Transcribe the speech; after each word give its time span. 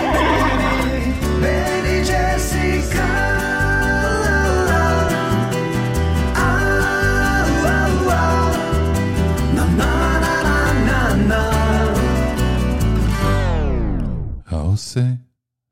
העושה 14.46 15.12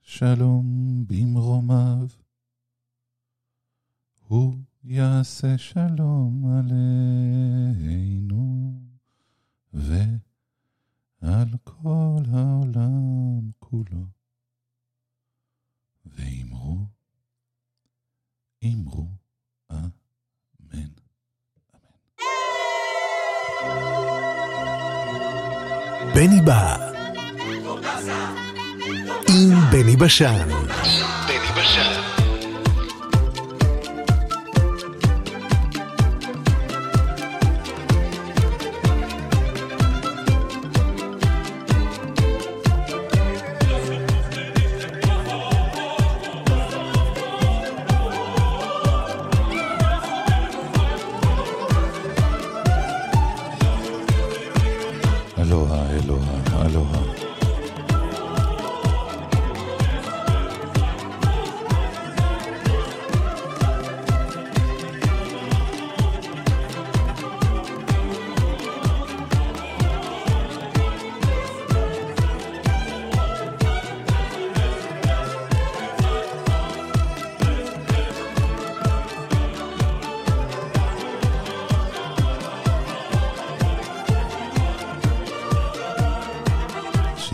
שלום 0.03 1.05
במרומיו, 1.07 2.07
הוא 4.29 4.55
יעשה 4.85 5.59
שלום 5.59 6.45
עליהם. 6.59 8.14
בשן. 30.05 30.49
בני 31.27 31.39
בשן. 31.57 32.04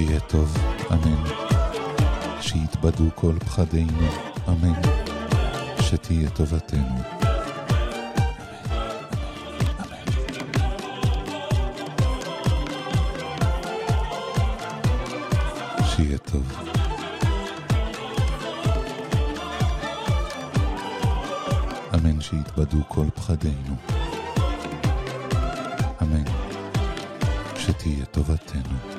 שיהיה 0.01 0.20
טוב, 0.20 0.56
אמן. 0.93 1.25
שיתבדו 2.41 3.05
כל 3.15 3.34
פחדינו, 3.39 4.09
אמן. 4.48 4.81
שתהיה 5.81 6.31
טובתנו. 6.31 6.97
שיהיה 15.85 16.19
טוב. 16.19 16.53
אמן 21.95 22.20
שיתבדו 22.20 22.79
כל 22.89 23.07
פחדינו. 23.14 23.77
אמן 26.03 26.24
שתהיה 27.57 28.05
טובתנו. 28.05 28.89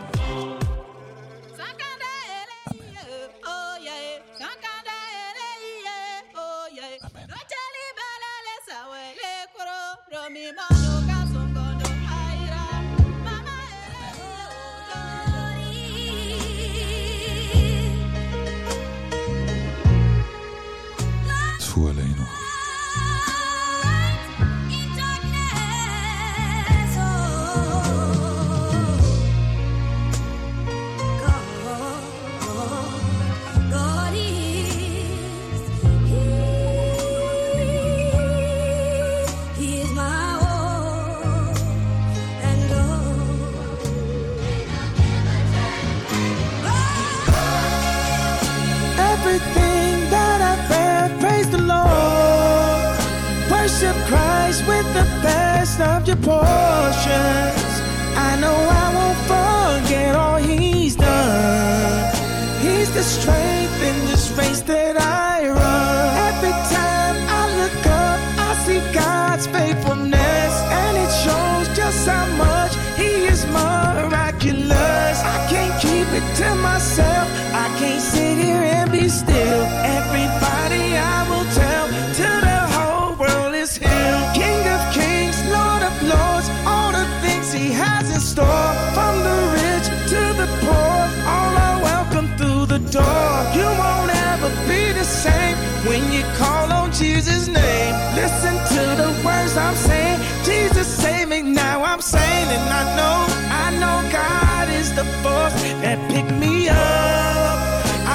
listen 98.32 98.56
to 98.76 98.84
the 99.02 99.10
words 99.26 99.58
I'm 99.58 99.76
saying. 99.76 100.20
Jesus 100.44 100.88
save 100.88 101.28
me 101.28 101.42
now. 101.42 101.84
I'm 101.84 102.02
saying, 102.02 102.48
and 102.58 102.68
I 102.82 102.84
know, 102.98 103.18
I 103.64 103.68
know 103.82 103.98
God 104.12 104.70
is 104.70 104.90
the 104.96 105.06
force 105.22 105.56
that 105.84 105.98
picked 106.12 106.36
me 106.40 106.70
up. 106.70 107.58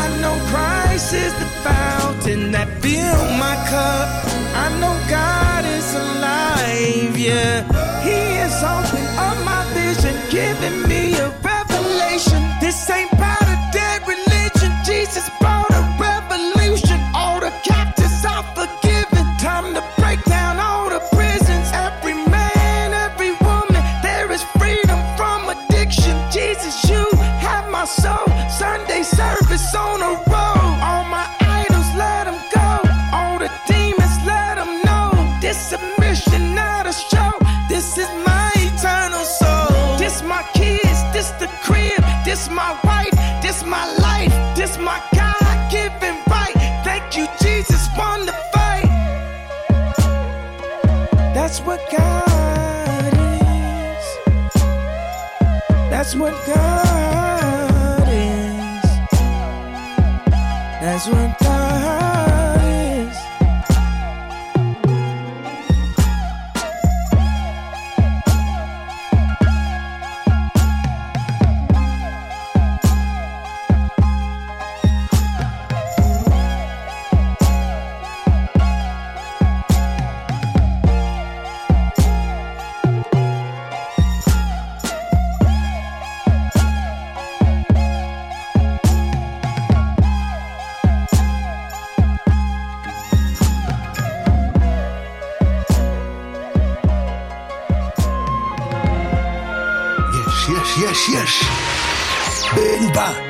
I 0.03 0.07
know 0.21 0.37
Christ 0.53 1.13
is 1.13 1.33
the 1.43 1.51
fountain 1.67 2.53
that 2.53 2.69
filled 2.83 3.31
my 3.45 3.57
cup. 3.73 4.09
I 4.65 4.67
know 4.81 4.95
God 5.09 5.65
is 5.79 5.89
alive, 5.95 7.17
yeah. 7.19 7.55
He 8.07 8.19
is 8.45 8.57
opening 8.75 9.11
up 9.27 9.37
my 9.45 9.63
vision, 9.75 10.15
giving 10.31 10.89
me 10.89 11.15
a 11.19 11.29
revelation. 11.43 12.41
This 12.61 12.79
ain't 12.91 13.16
Tá. 102.97 103.26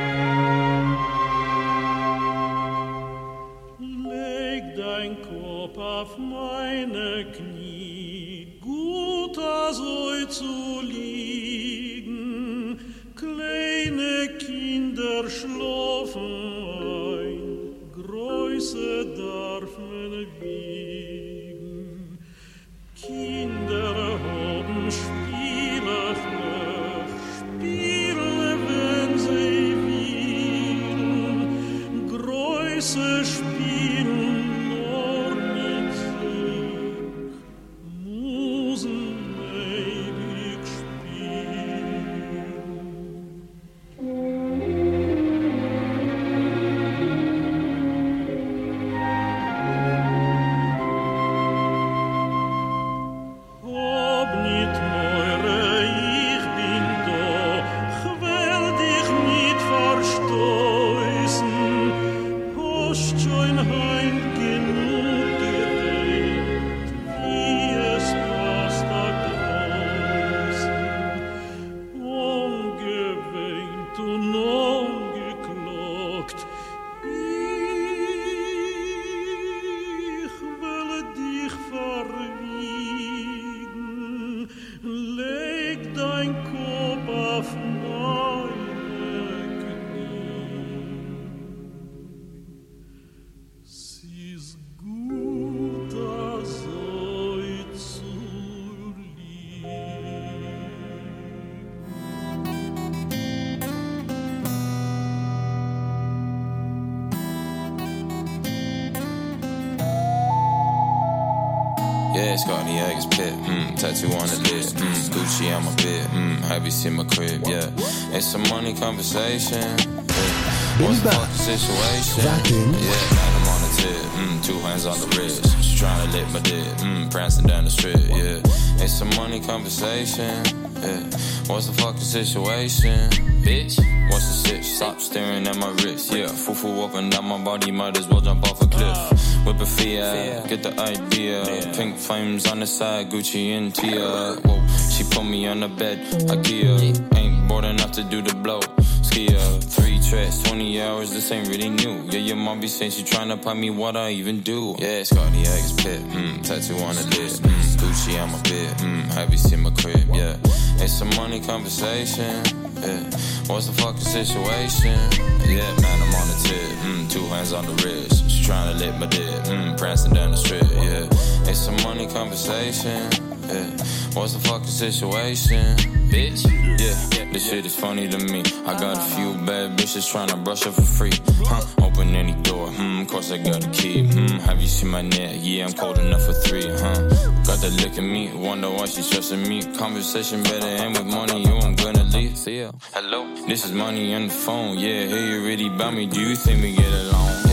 Yeah, 112.46 112.62
it's 112.62 112.64
got 112.64 112.66
the 112.66 112.78
Eggs 112.78 113.06
pit, 113.06 113.34
mm, 113.44 113.78
tattoo 113.78 114.06
on 114.08 114.28
the 114.28 114.36
lip, 114.36 114.66
mm, 114.66 115.10
Gucci 115.10 115.56
on 115.56 115.64
my 115.64 115.74
bit, 115.76 116.06
mm, 116.10 116.38
have 116.48 116.64
you 116.64 116.70
seen 116.70 116.94
my 116.94 117.04
crib, 117.04 117.42
yeah. 117.46 117.70
It's 118.14 118.34
a 118.34 118.38
money 118.38 118.74
conversation, 118.74 119.60
yeah. 119.60 120.78
What's 120.78 121.00
the 121.00 121.10
fucking 121.10 121.34
situation? 121.34 122.24
Yeah, 122.24 123.02
man, 123.14 123.32
I'm 123.34 123.48
on 123.48 123.62
the 123.62 123.70
tip, 123.76 124.02
mm, 124.16 124.44
two 124.44 124.58
hands 124.60 124.86
on 124.86 125.00
the 125.00 125.06
wrist, 125.16 125.42
just 125.42 125.78
trying 125.78 126.10
to 126.10 126.16
lick 126.16 126.28
my 126.32 126.40
dick, 126.40 126.64
mm, 126.78 127.10
prancing 127.10 127.46
down 127.46 127.64
the 127.64 127.70
strip, 127.70 128.00
yeah. 128.08 128.40
It's 128.82 129.00
a 129.00 129.04
money 129.04 129.40
conversation, 129.40 130.44
yeah. 130.82 131.02
What's 131.46 131.66
the 131.66 131.74
fucking 131.74 132.00
situation? 132.00 133.10
Bitch, 133.42 133.78
what's 134.10 134.26
the 134.26 134.48
sitch? 134.48 134.64
Stop 134.64 135.00
staring 135.00 135.46
at 135.46 135.56
my 135.56 135.70
wrist, 135.82 136.12
yeah. 136.12 136.26
Fufu 136.26 136.84
up 136.84 136.94
and 136.94 137.10
down 137.10 137.24
my 137.24 137.42
body, 137.42 137.70
might 137.70 137.96
as 137.96 138.06
well 138.08 138.20
jump 138.20 138.44
off 138.44 138.60
a 138.62 138.66
cliff. 138.66 139.35
Whip 139.46 139.60
a 139.60 139.66
Fiat, 139.66 140.48
get 140.48 140.62
the 140.64 140.74
idea. 140.80 141.72
Pink 141.76 141.96
flames 141.96 142.46
on 142.46 142.58
the 142.60 142.66
side, 142.66 143.10
Gucci 143.10 143.56
and 143.56 143.72
Tia. 143.72 144.34
Whoa, 144.44 144.66
she 144.90 145.04
put 145.04 145.24
me 145.24 145.46
on 145.46 145.60
the 145.60 145.68
bed, 145.68 145.98
IKEA. 146.28 147.16
Ain't 147.16 147.48
bored 147.48 147.64
enough 147.64 147.92
to 147.92 148.02
do 148.02 148.22
the 148.22 148.34
blow. 148.34 148.60
Skia, 149.06 149.62
three 149.62 150.00
tracks, 150.00 150.42
20 150.42 150.82
hours, 150.82 151.12
this 151.12 151.30
ain't 151.30 151.48
really 151.48 151.68
new. 151.68 152.02
Yeah, 152.10 152.18
your 152.18 152.36
mom 152.36 152.60
be 152.60 152.66
saying 152.66 152.90
she 152.90 153.02
tryna 153.04 153.40
pop 153.40 153.56
me 153.56 153.70
what 153.70 153.96
I 153.96 154.10
even 154.10 154.40
do. 154.40 154.74
Yeah, 154.78 155.04
Scotty 155.04 155.40
Eggs 155.40 155.72
pit, 155.74 156.00
mm, 156.00 156.42
tattoo 156.42 156.76
on 156.78 156.96
the 156.96 157.02
lip, 157.02 157.32
mm, 157.40 157.76
Gucci 157.78 158.20
on 158.20 158.32
my 158.32 158.42
bit, 158.42 158.76
mm, 158.78 159.04
have 159.14 159.30
you 159.30 159.38
seen 159.38 159.62
my 159.62 159.70
crib? 159.70 160.08
Yeah, 160.12 160.36
it's 160.82 161.00
a 161.00 161.04
money 161.16 161.40
conversation. 161.40 162.42
Yeah, 162.82 163.00
what's 163.46 163.68
the 163.68 163.72
fucking 163.80 164.00
situation? 164.00 164.98
Yeah, 165.46 165.72
man, 165.80 166.02
I'm 166.02 166.14
on 166.14 166.28
the 166.28 166.38
tip, 166.44 166.78
mm, 166.84 167.10
two 167.10 167.24
hands 167.28 167.52
on 167.52 167.64
the 167.64 167.72
wrist, 167.84 168.25
just 168.46 168.50
tryna 168.50 168.78
lick 168.78 168.98
my 168.98 169.06
dick, 169.06 169.44
mm, 169.44 169.78
prancing 169.78 170.12
down 170.12 170.30
the 170.30 170.36
strip. 170.36 170.62
Yeah, 170.72 171.50
it's 171.50 171.66
a 171.66 171.72
money 171.84 172.06
conversation. 172.06 173.10
Yeah, 173.48 173.70
what's 174.14 174.34
the 174.34 174.40
fucking 174.40 174.66
situation? 174.66 175.76
Bitch, 176.10 176.44
yeah, 176.78 177.32
this 177.32 177.48
shit 177.48 177.66
is 177.66 177.74
funny 177.74 178.08
to 178.08 178.18
me. 178.18 178.42
I 178.66 178.78
got 178.78 178.98
a 178.98 179.00
few 179.14 179.34
bad 179.46 179.76
bitches 179.78 180.10
trying 180.10 180.28
to 180.28 180.36
brush 180.36 180.66
up 180.66 180.74
for 180.74 180.82
free. 180.82 181.12
Huh? 181.44 181.62
Open 181.84 182.14
any 182.14 182.34
door, 182.42 182.68
hmm, 182.68 183.04
course 183.06 183.30
I 183.32 183.38
got 183.38 183.64
a 183.64 183.70
key. 183.70 184.06
Hmm, 184.06 184.38
have 184.46 184.60
you 184.60 184.68
seen 184.68 184.90
my 184.90 185.02
neck? 185.02 185.36
Yeah, 185.40 185.66
I'm 185.66 185.72
cold 185.72 185.98
enough 185.98 186.24
for 186.24 186.32
three, 186.32 186.68
huh? 186.68 187.00
Got 187.46 187.60
that 187.60 187.72
look 187.82 187.98
at 187.98 188.04
me, 188.04 188.32
wonder 188.32 188.70
why 188.70 188.86
she's 188.86 189.08
trusting 189.10 189.42
me. 189.48 189.62
Conversation 189.76 190.42
better 190.42 190.66
end 190.66 190.96
with 190.96 191.06
money, 191.06 191.42
you 191.42 191.56
I'm 191.58 191.74
gonna 191.74 192.04
leave. 192.04 192.36
See 192.36 192.60
ya. 192.60 192.72
Hello, 192.92 193.26
this 193.46 193.64
is 193.64 193.72
money 193.72 194.14
on 194.14 194.28
the 194.28 194.34
phone. 194.34 194.78
Yeah, 194.78 195.06
hey, 195.06 195.30
you 195.30 195.44
really 195.44 195.66
about 195.68 195.94
me? 195.94 196.06
Do 196.06 196.20
you 196.20 196.36
think 196.36 196.62
we 196.62 196.74
get 196.74 196.92
along? 196.92 197.45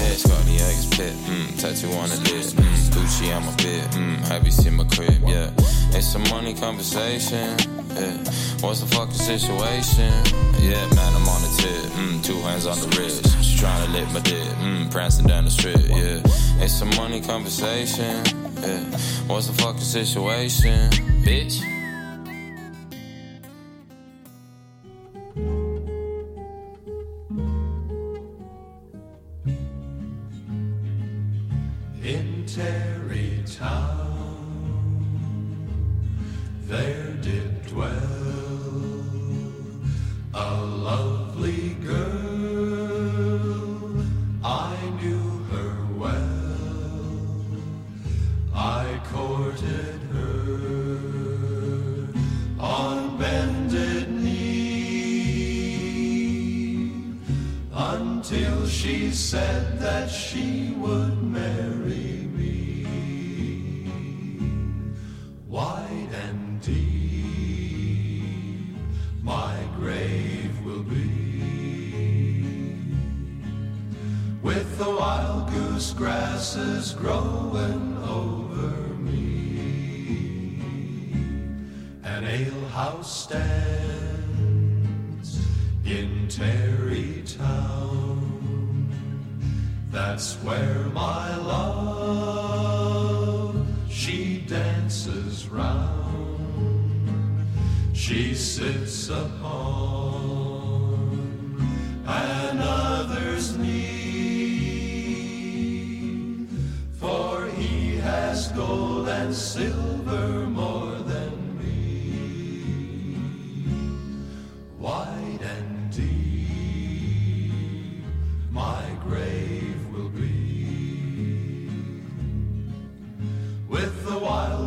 Pit, 0.94 1.12
hmm, 1.26 1.58
tattoo 1.58 1.92
on 1.94 2.10
the 2.10 2.18
lip, 2.18 2.46
hmm, 2.54 2.76
Gucci 2.94 3.36
on 3.36 3.46
my 3.46 3.56
bit, 3.56 3.84
hmm, 3.96 4.16
have 4.30 4.46
you 4.46 4.52
seen 4.52 4.76
my 4.76 4.84
crib? 4.84 5.24
Yeah, 5.26 5.50
it's 5.90 6.14
a 6.14 6.20
money 6.20 6.54
conversation. 6.54 7.58
Yeah, 7.96 8.18
what's 8.62 8.82
the 8.82 8.88
fucking 8.94 9.14
situation? 9.14 10.14
Yeah, 10.62 10.86
man, 10.94 11.16
I'm 11.16 11.28
on 11.28 11.42
the 11.42 11.54
tip, 11.58 11.92
mm, 11.98 12.24
two 12.24 12.40
hands 12.42 12.68
on 12.68 12.80
the 12.80 12.96
wrist, 12.96 13.24
just 13.24 13.58
trying 13.58 13.86
to 13.88 13.92
lick 13.92 14.12
my 14.12 14.20
dick, 14.20 14.48
mm, 14.62 14.92
prancing 14.92 15.26
down 15.26 15.46
the 15.46 15.52
strip. 15.52 15.80
Yeah, 15.88 16.22
it's 16.64 16.80
a 16.82 16.86
money 16.86 17.22
conversation. 17.22 18.24
Yeah, 18.62 18.84
what's 19.26 19.48
the 19.48 19.54
fucking 19.54 19.82
situation, 19.82 20.92
bitch? 21.26 21.83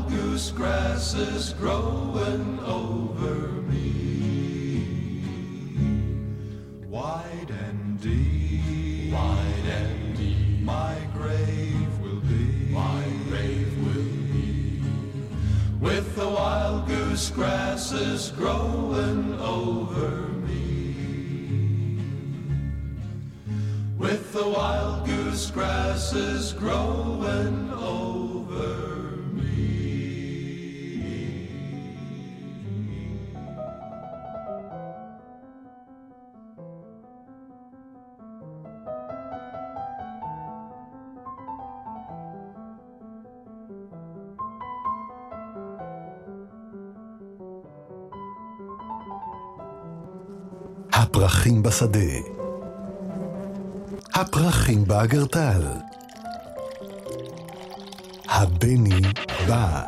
Goose 0.08 0.50
grasses 0.50 1.52
growing 1.54 2.58
over 2.60 3.62
me. 3.70 5.22
Wide 6.88 7.50
and 7.50 8.00
deep, 8.00 9.12
wide 9.12 9.66
and 9.66 10.16
deep, 10.16 10.60
my 10.62 10.96
grave 11.14 11.98
will 12.00 12.20
be. 12.20 12.68
My 12.70 13.04
grave 13.28 13.72
will 13.84 14.12
be. 14.32 14.82
With 15.80 16.14
the 16.16 16.28
wild 16.28 16.86
goose 16.86 17.30
grasses 17.30 18.30
growing 18.30 19.40
over 19.40 20.10
me. 20.46 21.98
With 23.98 24.32
the 24.32 24.48
wild 24.48 25.06
goose 25.06 25.50
grasses 25.50 26.52
growing 26.52 27.72
over 27.72 28.90
me. 28.90 28.95
הפרחים 51.26 51.62
בשדה. 51.62 52.00
הפרחים 54.14 54.84
באגרטל. 54.84 55.62
הבני 58.28 59.00
בא. 59.48 59.82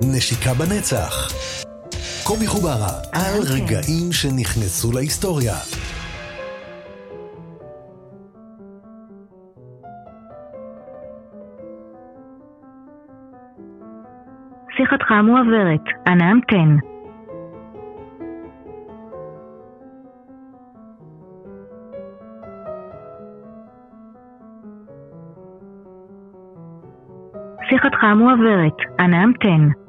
נשיקה 0.00 0.54
בנצח. 0.54 1.32
קובי 2.22 2.46
חוברה, 2.46 3.00
על 3.12 3.42
רגעים 3.42 4.12
שנכנסו 4.12 4.92
להיסטוריה. 4.92 5.58
שיחתך 14.94 15.12
מועברת, 15.12 15.80
אנא 16.08 16.24
המתן. 16.24 16.76
שיחתך 27.68 28.04
מועברת, 28.04 28.76
אנא 29.00 29.16
המתן. 29.16 29.83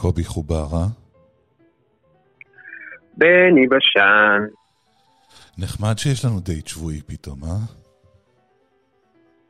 קובי 0.00 0.24
חוברה, 0.24 0.86
בני 3.16 3.68
בשן. 3.68 4.42
נחמד 5.58 5.98
שיש 5.98 6.24
לנו 6.24 6.40
דייט 6.40 6.66
שבועי 6.66 7.00
פתאום, 7.06 7.44
אה? 7.44 7.58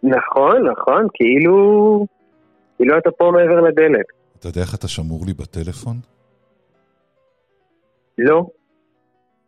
נכון, 0.02 0.68
נכון, 0.70 1.06
כאילו... 1.14 2.06
כאילו 2.76 2.98
אתה 2.98 3.10
פה 3.18 3.30
מעבר 3.32 3.60
לדלת. 3.60 4.06
אתה 4.38 4.48
יודע 4.48 4.60
איך 4.60 4.74
אתה 4.74 4.88
שמור 4.88 5.26
לי 5.26 5.32
בטלפון? 5.32 5.96
לא. 8.18 8.46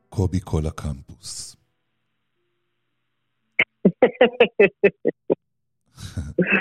קובי 0.09 0.41
כל 0.45 0.67
הקמפוס. 0.67 1.57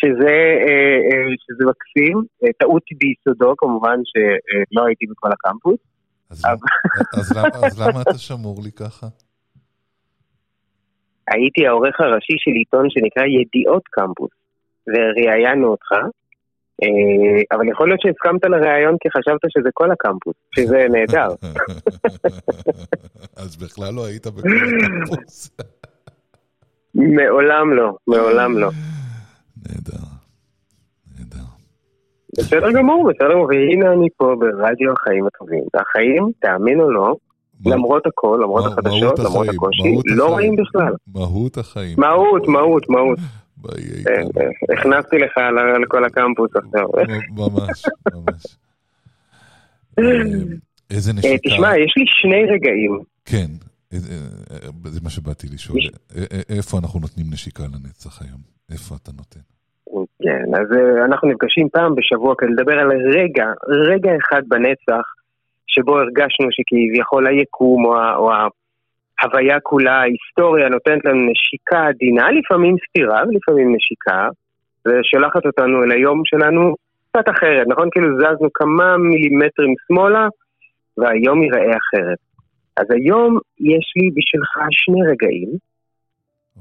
שזה, 0.00 0.36
אה, 0.66 0.98
אה, 1.08 1.34
שזה 1.44 1.64
מקסים, 1.70 2.16
אה, 2.44 2.52
טעות 2.58 2.82
ביסודו 2.98 3.54
כמובן 3.56 3.98
שלא 4.04 4.86
הייתי 4.86 5.06
בכל 5.06 5.28
הקמפוס. 5.32 5.78
אז, 6.30 6.44
אז, 7.18 7.36
למה, 7.36 7.66
אז 7.66 7.80
למה 7.80 8.02
אתה 8.02 8.18
שמור 8.18 8.60
לי 8.64 8.72
ככה? 8.72 9.06
הייתי 11.28 11.66
העורך 11.66 12.00
הראשי 12.00 12.34
של 12.38 12.50
עיתון 12.50 12.90
שנקרא 12.90 13.22
ידיעות 13.24 13.82
קמפוס, 13.90 14.30
וראיינו 14.86 15.68
אותך, 15.68 15.90
אבל 17.52 17.68
יכול 17.68 17.88
להיות 17.88 18.00
שהסכמת 18.00 18.44
לראיון 18.44 18.96
כי 19.00 19.08
חשבת 19.10 19.40
שזה 19.48 19.68
כל 19.74 19.90
הקמפוס, 19.90 20.34
שזה 20.54 20.86
נהדר. 20.92 21.28
אז 23.42 23.56
בכלל 23.56 23.94
לא 23.94 24.06
היית 24.06 24.26
בכל 24.26 24.48
הקמפוס. 24.48 25.50
מעולם 26.94 27.72
לא, 27.76 27.96
מעולם 28.06 28.58
לא. 28.58 28.70
נהדר, 29.68 30.04
נהדר. 31.18 31.44
בסדר 32.38 32.72
גמור, 32.72 33.10
בסדר 33.10 33.32
גמור, 33.32 33.46
והנה 33.46 33.92
אני 33.92 34.08
פה 34.16 34.34
ברדיו 34.38 34.92
החיים 34.92 35.26
הטובים. 35.26 35.64
והחיים, 35.74 36.30
תאמין 36.40 36.80
או 36.80 36.90
לא, 36.90 37.14
למרות 37.66 38.06
הכל, 38.06 38.38
למרות 38.42 38.66
החדשות, 38.66 39.18
למרות 39.18 39.48
הקושי, 39.48 39.96
לא. 40.16 40.28
רואים 40.28 40.56
בכלל. 40.56 40.92
מהות 41.14 41.58
החיים. 41.58 42.00
מהות, 42.00 42.48
מהות, 42.48 42.88
מהות. 42.88 43.18
אה. 43.18 43.74
אה, 44.08 44.78
הכנסתי 44.78 45.16
לך 45.18 45.32
לכל 45.82 46.04
הקמפוס 46.04 46.50
עכשיו. 46.56 46.88
ממש, 47.30 47.84
ממש. 48.14 48.44
אה, 49.98 50.04
איזה 50.90 51.12
נשיקה. 51.12 51.48
תשמע, 51.48 51.78
יש 51.78 51.94
לי 51.96 52.04
שני 52.22 52.44
רגעים. 52.54 52.98
כן, 53.24 53.50
זה 54.84 55.00
מה 55.02 55.10
שבאתי 55.10 55.46
לשאול. 55.48 55.78
איפה 56.48 56.78
אנחנו 56.78 57.00
נותנים 57.00 57.26
נשיקה 57.30 57.62
לנצח 57.62 58.22
היום? 58.22 58.40
איפה 58.70 58.96
אתה 59.02 59.12
נותן? 59.16 59.40
כן, 60.22 60.44
אז 60.54 60.72
אה, 60.76 61.04
אנחנו 61.04 61.28
נפגשים 61.28 61.68
פעם 61.68 61.94
בשבוע 61.94 62.34
כדי 62.38 62.50
לדבר 62.50 62.78
על 62.78 62.90
רגע, 62.92 63.46
רגע 63.88 64.10
אחד 64.16 64.42
בנצח, 64.48 65.02
שבו 65.66 65.98
הרגשנו 65.98 66.46
שכביכול 66.50 67.26
היקום 67.26 67.84
או, 67.84 67.96
ה- 67.96 68.16
או 68.16 68.30
ההוויה 69.20 69.60
כולה, 69.60 70.00
ההיסטוריה 70.00 70.68
נותנת 70.68 71.04
לנו 71.04 71.30
נשיקה 71.30 71.86
עדינה, 71.86 72.30
לפעמים 72.30 72.76
סתירה 72.88 73.22
ולפעמים 73.28 73.74
נשיקה, 73.76 74.28
ושולחת 74.86 75.46
אותנו 75.46 75.84
אל 75.84 75.92
היום 75.92 76.22
שלנו 76.24 76.74
קצת 77.10 77.28
אחרת, 77.28 77.66
נכון? 77.68 77.88
כאילו 77.92 78.18
זזנו 78.18 78.48
כמה 78.54 78.96
מילימטרים 78.96 79.74
שמאלה, 79.86 80.28
והיום 80.98 81.42
ייראה 81.42 81.76
אחרת. 81.76 82.18
אז 82.76 82.86
היום 82.90 83.38
יש 83.60 83.92
לי 83.96 84.10
בשבילך 84.14 84.58
שני 84.70 85.02
רגעים, 85.10 85.48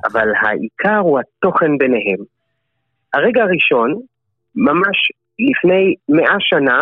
אבל 0.05 0.27
העיקר 0.41 0.97
הוא 0.97 1.19
התוכן 1.19 1.77
ביניהם. 1.77 2.36
הרגע 3.17 3.41
הראשון, 3.43 3.89
ממש 4.55 4.97
לפני 5.39 5.95
מאה 6.09 6.35
שנה, 6.39 6.79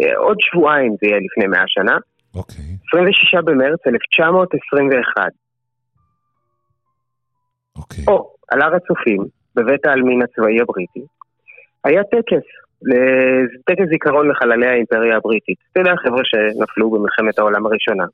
אה, 0.00 0.16
עוד 0.16 0.36
שבועיים 0.40 0.92
זה 1.00 1.06
יהיה 1.06 1.18
לפני 1.26 1.46
מאה 1.46 1.64
שנה, 1.66 1.96
אוקיי. 2.34 2.64
26 2.88 3.34
במרץ 3.44 3.80
1921. 3.86 5.32
אוקיי. 7.76 8.04
פה, 8.04 8.28
על 8.50 8.62
הר 8.62 8.74
הצופים, 8.74 9.22
בבית 9.56 9.86
העלמין 9.86 10.22
הצבאי 10.22 10.60
הבריטי, 10.60 11.04
היה 11.84 12.02
טקס, 12.04 12.46
ל- 12.82 13.46
טקס 13.66 13.86
זיכרון 13.88 14.30
לחללי 14.30 14.66
האימפריה 14.66 15.16
הבריטית. 15.16 15.58
אתה 15.72 15.80
יודע, 15.80 15.92
חבר'ה 15.96 16.22
שנפלו 16.24 16.90
במלחמת 16.90 17.38
העולם 17.38 17.66
הראשונה. 17.66 18.04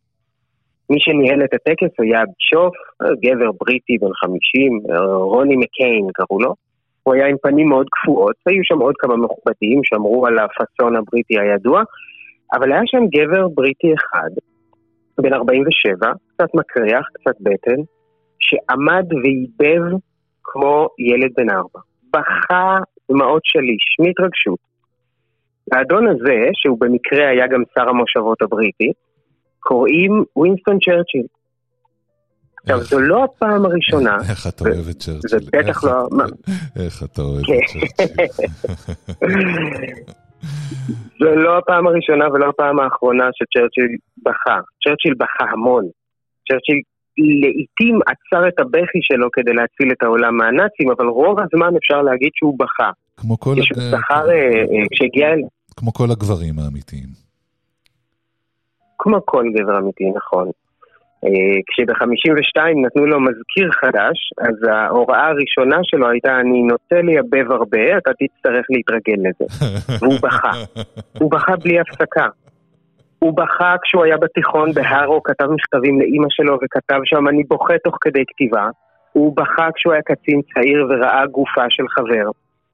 מי 0.90 1.00
שניהל 1.00 1.44
את 1.44 1.54
הטקס 1.54 1.92
היה 1.98 2.22
בישוף, 2.26 2.74
גבר 3.22 3.50
בריטי 3.60 3.98
בן 4.00 4.14
50, 4.14 4.80
רוני 5.32 5.56
מקיין 5.56 6.06
קראו 6.14 6.40
לו. 6.40 6.54
הוא 7.02 7.14
היה 7.14 7.26
עם 7.26 7.36
פנים 7.42 7.68
מאוד 7.68 7.86
קפואות, 7.90 8.36
היו 8.46 8.64
שם 8.64 8.78
עוד 8.78 8.94
כמה 8.98 9.16
מכובדים 9.16 9.80
שמרו 9.84 10.26
על 10.26 10.38
הפאסון 10.38 10.96
הבריטי 10.96 11.40
הידוע, 11.40 11.82
אבל 12.52 12.72
היה 12.72 12.82
שם 12.86 13.02
גבר 13.14 13.48
בריטי 13.48 13.94
אחד, 13.94 14.30
בן 15.20 15.32
47, 15.32 16.12
קצת 16.34 16.54
מקריח, 16.54 17.06
קצת 17.14 17.36
בטן, 17.40 17.82
שעמד 18.40 19.06
ועיבב 19.12 19.98
כמו 20.44 20.88
ילד 20.98 21.30
בן 21.36 21.50
ארבע. 21.50 21.80
בכה 22.12 22.78
דמעות 23.10 23.42
שליש, 23.44 23.96
מהתרגשות. 24.00 24.58
האדון 25.72 26.08
הזה, 26.08 26.38
שהוא 26.54 26.78
במקרה 26.80 27.28
היה 27.28 27.46
גם 27.46 27.62
שר 27.74 27.88
המושבות 27.88 28.42
הבריטי, 28.42 28.92
קוראים 29.60 30.24
ווינסטון 30.36 30.78
צ'רצ'יל. 30.78 31.26
עכשיו, 32.62 32.80
זו 32.80 33.00
לא 33.00 33.24
הפעם 33.24 33.64
הראשונה, 33.64 34.16
איך 34.30 34.46
אתה 34.46 34.64
אוהב 34.64 34.88
את 34.88 34.96
צ'רצ'יל? 34.96 35.28
זה 35.28 35.38
בטח 35.52 35.84
לא-? 35.84 36.08
איך 36.84 37.02
אתה 37.02 37.22
אוהב 37.22 37.44
כן. 37.44 37.52
את 37.52 37.90
צ'רצ'יל? 37.96 38.10
זו 41.20 41.34
לא 41.36 41.58
הפעם 41.58 41.86
הראשונה 41.86 42.28
ולא 42.32 42.48
הפעם 42.48 42.80
האחרונה 42.80 43.24
שצ'רצ'יל 43.34 43.96
בכה. 44.24 44.58
צ'רצ'יל 44.84 45.14
בכה 45.14 45.44
המון. 45.52 45.84
צ'רצ'יל 46.48 46.80
לעיתים 47.42 47.98
עצר 48.10 48.48
את 48.48 48.60
הבכי 48.60 48.98
שלו 49.02 49.28
כדי 49.32 49.52
להציל 49.52 49.92
את 49.92 50.02
העולם 50.02 50.36
מהנאצים, 50.36 50.90
אבל 50.90 51.06
רוב 51.06 51.38
הזמן 51.40 51.76
אפשר 51.76 52.02
להגיד 52.02 52.30
שהוא 52.34 52.58
בכה. 52.58 52.90
כמו 53.16 53.40
כל 53.40 53.54
כשהוא 53.60 53.82
זכר, 53.90 54.30
אה, 54.30 54.34
אה, 54.34 54.84
כשהגיע 54.92 55.26
אל... 55.28 55.40
כמו 55.76 55.92
כל 55.92 56.10
הגברים 56.10 56.58
האמיתיים. 56.58 57.08
כמו 58.98 59.18
כל 59.24 59.44
גבר 59.54 59.78
אמיתי, 59.78 60.04
נכון. 60.16 60.50
אה, 61.24 61.60
כשב-52 61.66 62.60
נתנו 62.86 63.06
לו 63.06 63.20
מזכיר 63.20 63.70
חדש, 63.72 64.18
אז 64.40 64.54
ההוראה 64.68 65.26
הראשונה 65.28 65.76
שלו 65.82 66.10
הייתה, 66.10 66.40
אני 66.40 66.62
נוטה 66.62 67.00
לייבב 67.02 67.52
הרבה, 67.52 67.98
אתה 67.98 68.10
תצטרך 68.20 68.66
להתרגל 68.70 69.20
לזה. 69.28 69.46
והוא 70.00 70.18
בכה. 70.22 70.52
הוא 71.18 71.30
בכה 71.30 71.56
בלי 71.56 71.80
הפסקה. 71.80 72.26
הוא 73.18 73.36
בכה 73.36 73.74
כשהוא 73.82 74.04
היה 74.04 74.16
בתיכון 74.16 74.72
בהארו, 74.72 75.22
כתב 75.22 75.46
מכתבים 75.50 76.00
לאימא 76.00 76.26
שלו 76.30 76.58
וכתב 76.62 77.00
שם 77.04 77.28
אני 77.28 77.42
בוכה 77.44 77.74
תוך 77.84 77.96
כדי 78.00 78.24
כתיבה. 78.26 78.68
הוא 79.12 79.36
בכה 79.36 79.68
כשהוא 79.74 79.92
היה 79.92 80.02
קצין 80.02 80.40
צעיר 80.54 80.86
וראה 80.90 81.26
גופה 81.26 81.64
של 81.68 81.88
חבר. 81.88 82.30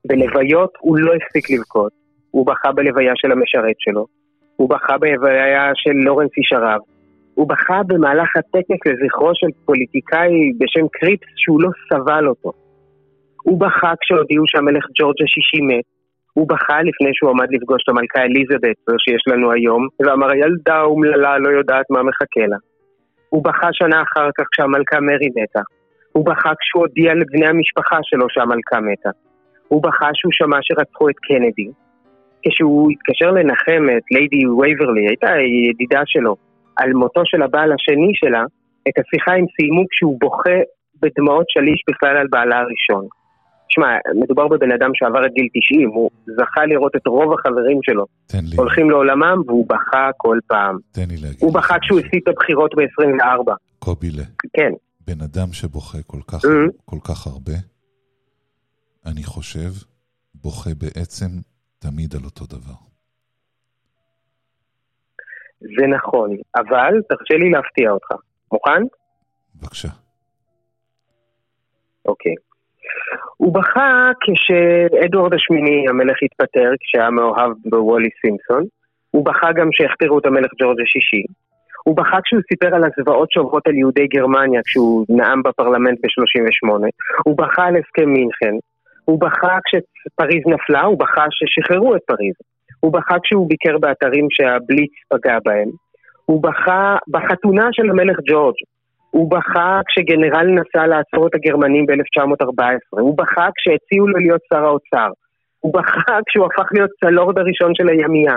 בלוויות 0.07 0.73
הוא 0.81 0.99
לא 0.99 1.13
הפסיק 1.15 1.51
לבכות. 1.51 1.93
הוא 2.31 2.47
בכה 2.47 2.73
בלוויה 2.73 3.13
של 3.17 3.33
המשרת 3.33 3.77
שלו. 3.79 4.07
הוא 4.57 4.71
בכה 4.71 4.99
בלוויה 4.99 5.71
של 5.75 5.93
לורנס 5.93 6.31
איש 6.37 6.53
הרב. 6.53 6.81
הוא 7.37 7.49
בכה 7.49 7.83
במהלך 7.87 8.37
הטקס 8.37 8.81
לזכרו 8.87 9.31
של 9.35 9.47
פוליטיקאי 9.65 10.53
בשם 10.59 10.87
קריפס 10.93 11.33
שהוא 11.37 11.63
לא 11.63 11.71
סבל 11.89 12.29
אותו. 12.29 12.53
הוא 13.43 13.61
בכה 13.61 13.93
כשהודיעו 14.01 14.45
שהמלך 14.47 14.85
ג'ורג' 14.99 15.23
השישי 15.25 15.61
מת. 15.61 15.85
הוא 16.33 16.49
בכה 16.49 16.83
לפני 16.83 17.11
שהוא 17.15 17.31
עמד 17.31 17.49
לפגוש 17.51 17.83
את 17.83 17.89
המלכה 17.89 18.21
אליזבת, 18.23 18.77
זו 18.87 18.97
שיש 18.99 19.23
לנו 19.27 19.53
היום, 19.53 19.89
ואמר 20.01 20.31
הילדה 20.31 20.75
האומללה 20.75 21.39
לא 21.39 21.49
יודעת 21.49 21.87
מה 21.91 22.03
מחכה 22.03 22.47
לה. 22.51 22.57
הוא 23.29 23.45
בכה 23.45 23.69
שנה 23.73 24.03
אחר 24.03 24.29
כך 24.39 24.45
כשהמלכה 24.53 25.01
מרי 25.01 25.29
מתה. 25.37 25.61
הוא 26.13 26.27
בכה 26.27 26.53
כשהוא 26.61 26.83
הודיע 26.83 27.15
לבני 27.15 27.47
המשפחה 27.47 27.99
שלו 28.03 28.27
שהמלכה 28.29 28.81
מתה. 28.81 29.11
הוא 29.69 29.83
בכה 29.83 30.09
שהוא 30.15 30.33
שמע 30.33 30.59
שרצחו 30.63 31.09
את 31.09 31.19
קנדי. 31.27 31.69
כשהוא 32.43 32.91
התקשר 32.91 33.31
לנחם 33.31 33.85
את 33.97 34.03
ליידי 34.11 34.47
וייברלי, 34.47 35.07
הייתה 35.09 35.31
ידידה 35.71 36.03
שלו, 36.07 36.37
על 36.77 36.93
מותו 36.93 37.21
של 37.25 37.43
הבעל 37.43 37.71
השני 37.73 38.13
שלה, 38.15 38.43
את 38.89 38.95
השיחה 39.01 39.33
הם 39.33 39.47
סיימו 39.57 39.83
כשהוא 39.91 40.17
בוכה 40.21 40.59
בדמעות 41.03 41.47
שליש 41.49 41.81
בכלל 41.91 42.17
על 42.17 42.27
בעלה 42.31 42.57
הראשון. 42.57 43.07
שמע, 43.69 43.87
מדובר 44.23 44.49
בבן 44.49 44.73
אדם 44.73 44.91
שעבר 44.95 45.27
את 45.27 45.33
גיל 45.33 45.49
90, 45.55 45.89
הוא 45.89 46.11
זכה 46.27 46.67
לראות 46.67 46.97
את 46.97 47.07
רוב 47.07 47.33
החברים 47.35 47.79
שלו 47.83 48.05
תן 48.27 48.45
לי, 48.45 48.57
הולכים 48.57 48.91
לעולמם 48.91 49.39
והוא 49.47 49.67
בכה 49.69 50.11
כל 50.17 50.39
פעם. 50.47 50.79
תן 50.93 51.09
לי 51.09 51.17
להגיד. 51.17 51.39
הוא 51.41 51.55
בכה 51.55 51.75
כשהוא. 51.83 52.01
הפסיד 52.01 52.21
את 52.23 52.29
הבחירות 52.29 52.75
ב-24. 52.75 53.53
קובילה, 53.79 54.23
כן, 54.57 54.73
בן 55.07 55.21
אדם 55.21 55.53
שבוכה 55.53 55.99
כל 56.07 56.21
כך, 56.29 56.45
Mhm. 56.45 56.71
כל 56.85 56.99
כך 57.09 57.27
הרבה, 57.27 57.53
אני 59.07 59.25
חושב, 59.25 59.71
בוכה 60.35 60.71
בעצם 60.79 61.27
תמיד 61.79 62.15
על 62.17 62.25
אותו 62.25 62.47
דבר. 62.47 62.79
זה 65.61 65.87
נכון, 65.87 66.31
אבל 66.57 66.93
תרשה 67.09 67.35
לי 67.35 67.51
להפתיע 67.51 67.91
אותך. 67.91 68.11
מוכן? 68.53 68.83
בבקשה. 69.55 69.89
אוקיי. 72.05 72.35
הוא 73.37 73.55
בכה 73.55 74.11
כשאדוארד 74.21 75.35
השמיני, 75.35 75.89
המלך 75.89 76.17
התפטר, 76.23 76.71
כשהיה 76.81 77.11
מאוהב 77.11 77.53
בוולי 77.65 78.09
סימפסון. 78.21 78.65
הוא 79.11 79.25
בכה 79.25 79.53
גם 79.53 79.69
שהכתירו 79.73 80.19
את 80.19 80.27
המלך 80.27 80.51
ג'ורג' 80.61 80.81
השישי. 80.81 81.23
הוא 81.85 81.97
בכה 81.97 82.19
כשהוא 82.25 82.41
סיפר 82.49 82.75
על 82.75 82.83
הזוועות 82.85 83.31
שעוברות 83.31 83.67
על 83.67 83.75
יהודי 83.75 84.07
גרמניה 84.07 84.61
כשהוא 84.67 85.07
נאם 85.09 85.43
בפרלמנט 85.43 85.99
ב-38. 86.03 86.69
הוא 87.25 87.37
בכה 87.39 87.65
על 87.65 87.77
הסכם 87.77 88.09
מינכן. 88.11 88.55
הוא 89.05 89.21
בכה 89.21 89.59
כשפריז 89.67 90.43
נפלה, 90.47 90.83
הוא 90.83 90.99
בכה 90.99 91.25
ששחררו 91.31 91.97
את 91.97 92.01
פריז. 92.07 92.35
הוא 92.81 92.93
בכה 92.93 93.17
כשהוא 93.23 93.49
ביקר 93.49 93.79
באתרים 93.79 94.27
שהבליץ 94.31 94.93
פגע 95.09 95.39
בהם. 95.45 95.69
הוא 96.25 96.43
בכה 96.43 96.97
בחתונה 97.09 97.69
של 97.73 97.91
המלך 97.91 98.17
ג'ורג'. 98.31 98.55
הוא 99.11 99.31
בכה 99.31 99.81
כשגנרל 99.89 100.47
נסע 100.47 100.87
לעצור 100.87 101.27
את 101.27 101.35
הגרמנים 101.35 101.87
ב-1914. 101.87 103.01
הוא 103.01 103.19
בכה 103.19 103.49
כשהציעו 103.57 104.09
לו 104.09 104.19
להיות 104.19 104.41
שר 104.53 104.65
האוצר. 104.65 105.11
הוא 105.61 105.75
בכה 105.75 106.19
כשהוא 106.27 106.47
הפך 106.47 106.69
להיות 106.73 106.91
צלורד 107.01 107.39
הראשון 107.39 107.75
של 107.75 107.89
הימייה. 107.89 108.37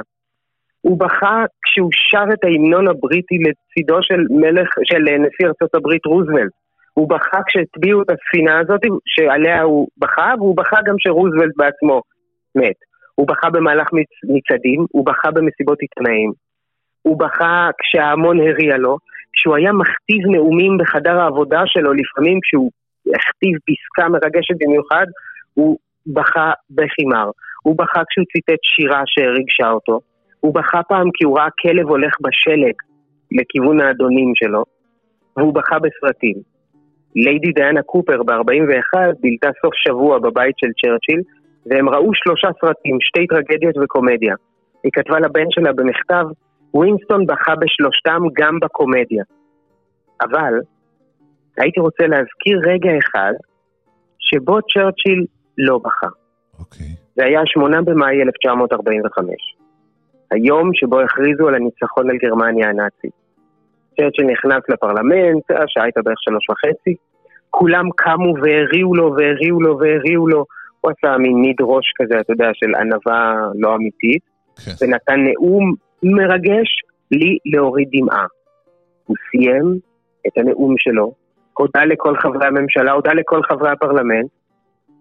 הוא 0.82 1.00
בכה 1.00 1.44
כשהוא 1.64 1.90
שר 1.94 2.26
את 2.34 2.44
ההמנון 2.44 2.88
הבריטי 2.88 3.38
לצידו 3.46 3.98
של 4.02 4.22
מלך, 4.30 4.70
של 4.84 5.02
נשיא 5.02 5.48
ארצות 5.48 5.76
הברית 5.76 6.06
רוזוולט. 6.06 6.52
הוא 6.94 7.10
בכה 7.10 7.40
כשהטביעו 7.48 8.02
את 8.02 8.10
הספינה 8.10 8.60
הזאת 8.60 8.82
שעליה 9.06 9.62
הוא 9.62 9.88
בכה, 9.98 10.34
והוא 10.38 10.58
בכה 10.58 10.78
גם 10.86 10.96
שרוזוולט 11.00 11.54
בעצמו 11.58 12.02
מת. 12.56 12.89
הוא 13.20 13.28
בכה 13.28 13.50
במהלך 13.50 13.88
מצ... 13.94 14.12
מצעדים, 14.24 14.86
הוא 14.92 15.06
בכה 15.06 15.32
במסיבות 15.32 15.80
עיתונאים. 15.82 16.32
הוא 17.02 17.20
בכה 17.20 17.70
כשההמון 17.82 18.38
הריע 18.40 18.78
לו, 18.78 18.98
כשהוא 19.34 19.56
היה 19.56 19.72
מכתיב 19.74 20.22
נאומים 20.32 20.78
בחדר 20.78 21.20
העבודה 21.20 21.62
שלו, 21.66 21.94
לפעמים 21.94 22.40
כשהוא 22.44 22.72
הכתיב 23.16 23.56
פסקה 23.68 24.10
מרגשת 24.10 24.56
במיוחד, 24.60 25.06
הוא 25.54 25.78
בכה 26.08 26.52
בכי 26.70 27.06
מר. 27.14 27.30
הוא 27.64 27.78
בכה 27.78 28.02
כשהוא 28.10 28.26
ציטט 28.32 28.62
שירה 28.64 29.02
שריגשה 29.06 29.70
אותו. 29.72 30.00
הוא 30.40 30.56
בכה 30.56 30.84
פעם 30.84 31.08
כי 31.14 31.26
הוא 31.26 31.38
ראה 31.40 31.50
כלב 31.62 31.88
הולך 31.90 32.14
בשלג 32.22 32.76
לכיוון 33.38 33.82
האדונים 33.82 34.32
שלו, 34.36 34.64
והוא 35.38 35.54
בכה 35.54 35.78
בסרטים. 35.80 36.38
ליידי 37.16 37.52
דיאנה 37.52 37.82
קופר 37.82 38.24
ב-41 38.24 38.94
בילתה 39.22 39.50
סוף 39.62 39.74
שבוע 39.76 40.20
בבית 40.20 40.56
של 40.58 40.72
צ'רצ'יל, 40.82 41.22
והם 41.70 41.90
ראו 41.90 42.12
שלושה 42.14 42.48
סרטים, 42.62 42.98
שתי 43.02 43.28
טרגדיות 43.28 43.78
וקומדיה. 43.78 44.36
היא 44.84 44.92
כתבה 44.94 45.20
לבן 45.20 45.46
שלה 45.50 45.74
במכתב, 45.74 46.26
ווינסטון 46.74 47.26
בכה 47.26 47.56
בשלושתם 47.56 48.22
גם 48.34 48.60
בקומדיה. 48.60 49.24
אבל 50.22 50.54
הייתי 51.58 51.80
רוצה 51.80 52.08
להזכיר 52.08 52.60
רגע 52.66 52.90
אחד 52.98 53.34
שבו 54.20 54.60
צ'רצ'יל 54.74 55.26
לא 55.58 55.78
בכה. 55.78 56.08
אוקיי. 56.60 56.88
זה 57.16 57.26
היה 57.26 57.42
8 57.46 57.82
במאי 57.82 58.22
1945. 58.22 59.36
היום 60.32 60.72
שבו 60.74 61.00
הכריזו 61.00 61.48
על 61.48 61.56
הניצחון 61.56 62.10
על 62.10 62.18
גרמניה 62.18 62.70
הנאצית. 62.70 63.12
צ'רצ'יל 63.98 64.26
נכנס 64.26 64.64
לפרלמנט, 64.70 65.52
השעה 65.52 65.84
הייתה 65.84 66.02
בערך 66.02 66.22
שלוש 66.22 66.50
וחצי, 66.50 66.96
כולם 67.50 67.86
קמו 67.96 68.34
והריעו 68.42 68.96
לו 68.96 69.14
והריעו 69.18 69.62
לו 69.62 69.80
והריעו 69.80 70.28
לו, 70.28 70.46
הוא 70.82 70.92
עשה 70.92 71.18
מין 71.18 71.42
ניד 71.42 71.56
ראש 71.62 71.86
כזה, 72.02 72.20
אתה 72.20 72.34
יודע, 72.34 72.50
של 72.54 72.76
ענווה 72.76 73.36
לא 73.56 73.76
אמיתית, 73.76 74.24
כן. 74.66 74.72
ונתן 74.82 75.20
נאום 75.20 75.74
מרגש 76.04 76.70
לי 77.12 77.38
להוריד 77.46 77.88
דמעה. 77.92 78.26
הוא 79.06 79.16
סיים 79.32 79.80
את 80.28 80.38
הנאום 80.38 80.76
שלו, 80.78 81.14
הודה 81.58 81.86
לכל 81.86 82.18
חברי 82.18 82.48
הממשלה, 82.48 82.92
הודה 82.92 83.14
לכל 83.14 83.42
חברי 83.44 83.70
הפרלמנט, 83.70 84.30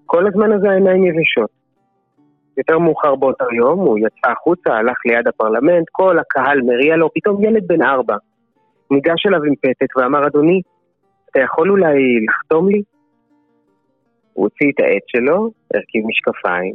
כל 0.07 0.27
הזמן 0.27 0.53
הזה 0.53 0.71
העיניים 0.71 1.05
יבשות. 1.05 1.51
יותר 2.57 2.79
מאוחר 2.79 3.14
באותו 3.14 3.45
יום 3.53 3.79
הוא 3.79 3.99
יצא 3.99 4.31
החוצה, 4.33 4.71
הלך 4.71 4.97
ליד 5.07 5.29
הפרלמנט, 5.29 5.87
כל 5.93 6.19
הקהל 6.19 6.61
מריע 6.62 6.97
לו, 6.97 7.09
פתאום 7.14 7.45
ילד 7.45 7.67
בן 7.67 7.83
ארבע 7.83 8.17
ניגש 8.91 9.27
אליו 9.27 9.43
עם 9.45 9.55
פתק 9.55 9.97
ואמר, 9.97 10.27
אדוני, 10.27 10.61
אתה 11.31 11.41
יכול 11.41 11.71
אולי 11.71 12.25
לחתום 12.29 12.69
לי? 12.69 12.83
הוא 14.38 14.44
הוציא 14.44 14.70
את 14.74 14.81
העט 14.81 15.03
שלו, 15.07 15.51
הרכיב 15.74 16.05
משקפיים, 16.07 16.74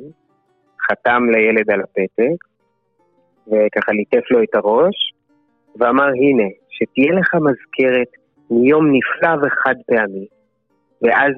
חתם 0.88 1.24
לילד 1.30 1.72
על 1.72 1.82
הפתק, 1.82 2.40
וככה 3.48 3.92
ליטף 3.92 4.32
לו 4.32 4.44
את 4.44 4.56
הראש, 4.56 5.14
ואמר, 5.80 6.08
הנה, 6.08 6.50
שתהיה 6.70 7.14
לך 7.20 7.36
מזכרת 7.36 8.08
מיום 8.52 8.86
נפלא 8.96 9.34
וחד 9.42 9.76
פעמי. 9.88 10.26
ואז 11.02 11.34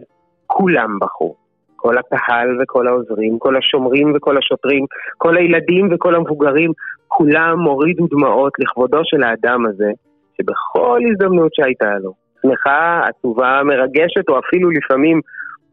כולם 0.47 0.99
בכו. 1.01 1.35
כל 1.75 1.97
הקהל 1.97 2.61
וכל 2.61 2.87
העוזרים, 2.87 3.39
כל 3.39 3.57
השומרים 3.57 4.13
וכל 4.15 4.37
השוטרים, 4.37 4.85
כל 5.17 5.37
הילדים 5.37 5.89
וכל 5.91 6.15
המבוגרים, 6.15 6.71
כולם 7.07 7.59
הורידו 7.59 8.07
דמעות 8.07 8.53
לכבודו 8.59 9.01
של 9.03 9.23
האדם 9.23 9.65
הזה, 9.65 9.91
שבכל 10.37 10.99
הזדמנות 11.11 11.53
שהייתה 11.53 11.97
לו, 12.03 12.13
שמחה, 12.41 13.01
עצובה, 13.07 13.61
מרגשת, 13.63 14.29
או 14.29 14.39
אפילו 14.39 14.69
לפעמים 14.69 15.21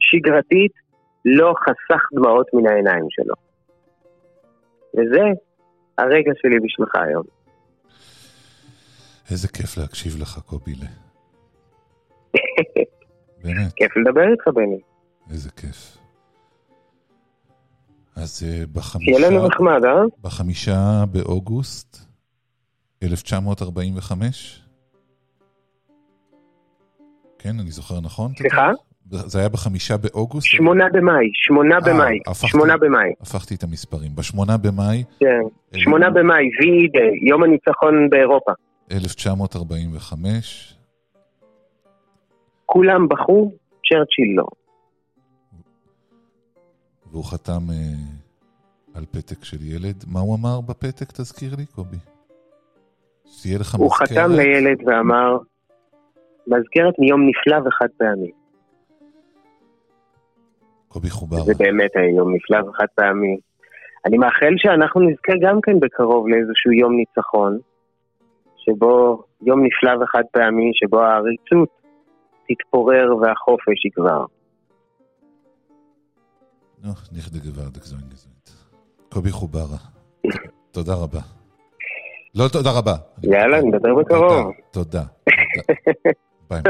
שגרתית, 0.02 0.72
לא 1.24 1.54
חסך 1.62 2.02
דמעות 2.14 2.46
מן 2.54 2.66
העיניים 2.66 3.06
שלו. 3.10 3.34
וזה 4.94 5.22
הרגע 5.98 6.32
שלי 6.36 6.60
בשבילך 6.64 6.96
היום. 6.96 7.24
איזה 9.30 9.48
כיף 9.48 9.76
להקשיב 9.76 10.12
לך, 10.20 10.38
קובילה. 10.38 10.86
באמת, 13.44 13.72
כיף 13.76 13.96
לדבר 13.96 14.30
איתך, 14.32 14.48
בני. 14.54 14.80
איזה 15.30 15.50
כיף. 15.50 15.98
אז 18.16 18.42
אה, 18.46 18.64
בחמישה... 18.72 19.18
שיהיה 19.18 19.30
לנו 19.30 19.48
נחמד, 19.48 19.84
אה? 19.84 20.02
בחמישה 20.20 21.04
באוגוסט 21.12 21.96
1945? 23.02 24.62
כן, 27.38 27.60
אני 27.60 27.70
זוכר 27.70 28.00
נכון? 28.00 28.32
סליחה? 28.38 28.70
זה 29.10 29.38
היה 29.38 29.48
בחמישה 29.48 29.96
באוגוסט? 29.96 30.46
שמונה 30.46 30.84
במאי, 30.92 31.30
שמונה 31.32 31.74
אה, 31.74 31.80
במאי, 31.80 32.18
שמונה 32.34 32.76
במאי, 32.76 33.12
הפכתי 33.20 33.54
את 33.54 33.62
המספרים. 33.62 34.10
בשמונה 34.14 34.56
במאי 34.56 35.04
כן. 35.20 35.40
שמונה 35.78 36.10
במאי, 36.10 36.44
V-Day, 36.44 37.28
יום 37.28 37.42
הניצחון 37.42 38.10
באירופה. 38.10 38.52
1945, 38.92 40.74
כולם 42.66 43.08
בכו, 43.08 43.52
צ'רצ'יל 43.88 44.36
לא. 44.36 44.46
והוא 47.12 47.24
חתם 47.24 47.70
אה, 47.70 47.76
על 48.94 49.04
פתק 49.10 49.44
של 49.44 49.62
ילד. 49.62 50.04
מה 50.12 50.20
הוא 50.20 50.36
אמר 50.36 50.60
בפתק, 50.60 51.12
תזכיר 51.12 51.54
לי, 51.58 51.66
קובי? 51.66 51.96
שיהיה 53.26 53.58
לך 53.58 53.74
הוא 53.74 53.86
מזכרת. 53.86 54.08
חתם 54.08 54.30
לילד 54.32 54.78
ואמר, 54.86 55.36
מזכרת 56.46 56.98
מיום 56.98 57.28
נפלא 57.28 57.68
וחד 57.68 57.88
פעמי. 57.98 58.41
קובי 60.92 61.10
חובר. 61.10 61.36
זה 61.36 61.52
באמת 61.58 61.90
היה 61.96 62.10
יום 62.10 62.34
נפלא 62.34 62.68
וחד 62.68 62.86
פעמי. 62.94 63.36
אני 64.06 64.18
מאחל 64.18 64.54
שאנחנו 64.56 65.00
נזכה 65.00 65.32
גם 65.42 65.60
כן 65.62 65.80
בקרוב 65.80 66.28
לאיזשהו 66.28 66.72
יום 66.72 66.96
ניצחון, 66.96 67.58
שבו 68.56 69.22
יום 69.42 69.66
נפלא 69.66 70.04
וחד 70.04 70.22
פעמי, 70.32 70.70
שבו 70.74 71.00
העריצות 71.00 71.68
תתפורר 72.48 73.16
והחופש 73.20 73.84
יגבר. 73.84 74.24
נו, 76.84 76.90
נכדה 77.16 77.38
גווארדק 77.38 77.82
זוין 77.82 78.08
גזוינט. 78.08 78.50
קובי 79.12 79.30
חוברה. 79.30 79.78
תודה 80.70 80.92
רבה. 80.94 81.20
לא 82.34 82.44
תודה 82.52 82.70
רבה. 82.78 82.94
יאללה, 83.22 83.60
נדבר 83.62 83.94
בקרוב. 83.94 84.52
תודה. 84.70 85.02
ביי, 86.50 86.60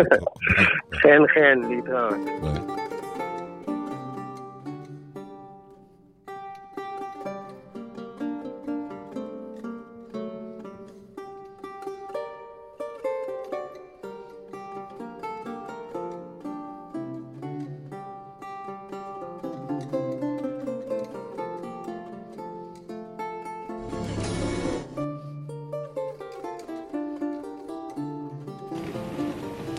חן 0.93 1.23
חן, 1.35 1.71
להתראות. 1.71 2.15
ביי. 2.43 2.92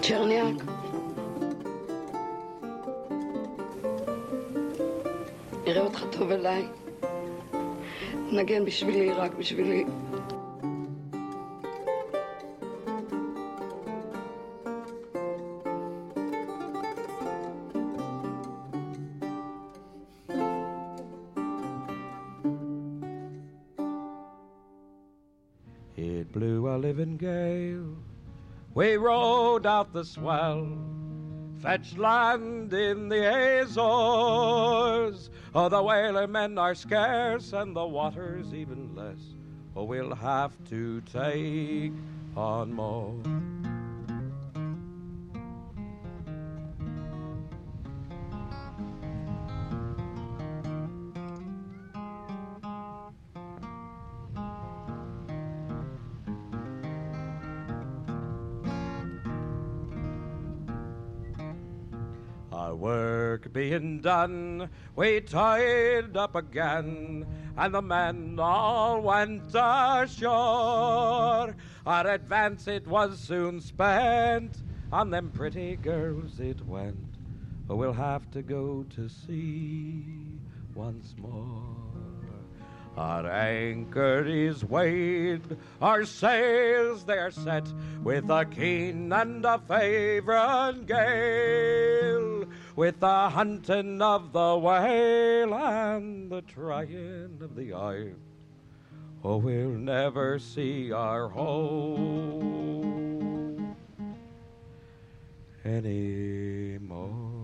צ'רניאק. 0.04 0.64
נראה 5.66 5.82
אותך 5.82 6.04
טוב 6.12 6.32
אליי. 6.32 6.66
נגן 8.32 8.66
בשבילי, 8.66 9.12
רק 9.12 9.36
בשבילי. 9.36 9.86
Out 29.66 29.94
the 29.94 30.06
swell, 30.06 30.68
Fetch 31.62 31.98
land 31.98 32.74
in 32.74 33.10
the 33.10 33.62
Azores. 33.62 35.30
Oh, 35.56 35.70
the 35.70 35.82
whaler 35.82 36.28
men 36.28 36.58
are 36.58 36.76
scarce 36.76 37.54
and 37.54 37.76
the 37.76 37.86
water's 37.86 38.54
even 38.54 38.96
less. 38.96 39.36
Oh, 39.76 39.86
we'll 39.86 40.16
have 40.16 40.52
to 40.70 41.02
take 41.02 41.94
on 42.36 42.74
more. 42.74 43.16
Being 63.80 64.02
done, 64.02 64.70
we 64.96 65.22
tied 65.22 66.16
up 66.16 66.36
again, 66.36 67.26
and 67.58 67.74
the 67.74 67.82
men 67.82 68.38
all 68.40 69.02
went 69.02 69.50
ashore. 69.54 71.56
Our 71.86 72.08
advance 72.08 72.68
it 72.68 72.88
was 72.88 73.20
soon 73.20 73.62
spent, 73.62 74.62
on 74.92 75.10
them 75.10 75.32
pretty 75.32 75.76
girls 75.78 76.40
it 76.40 76.66
went. 76.68 76.98
We'll 77.68 77.94
have 77.94 78.30
to 78.32 78.44
go 78.44 78.86
to 78.96 79.10
sea 79.10 80.06
once 80.76 81.16
more. 81.18 81.76
Our 82.96 83.28
anchor 83.28 84.24
is 84.24 84.64
weighed, 84.64 85.58
our 85.82 86.06
sails 86.06 87.06
they 87.06 87.18
are 87.18 87.32
set 87.32 87.68
with 88.04 88.30
a 88.30 88.46
keen 88.46 89.12
and 89.12 89.44
a 89.44 89.58
favouring 89.58 90.86
gale, 90.86 92.33
with 92.76 93.00
the 93.00 93.30
hunting 93.30 94.02
of 94.02 94.34
the 94.34 94.58
whale 94.58 95.54
and 95.54 96.32
the 96.32 96.42
trying 96.42 97.38
of 97.42 97.56
the 97.56 97.74
eye. 97.74 98.10
Oh, 99.24 99.38
we'll 99.38 99.70
never 99.70 100.40
see 100.40 100.92
our 100.92 101.30
home 101.30 102.54
anymore. 105.64 107.43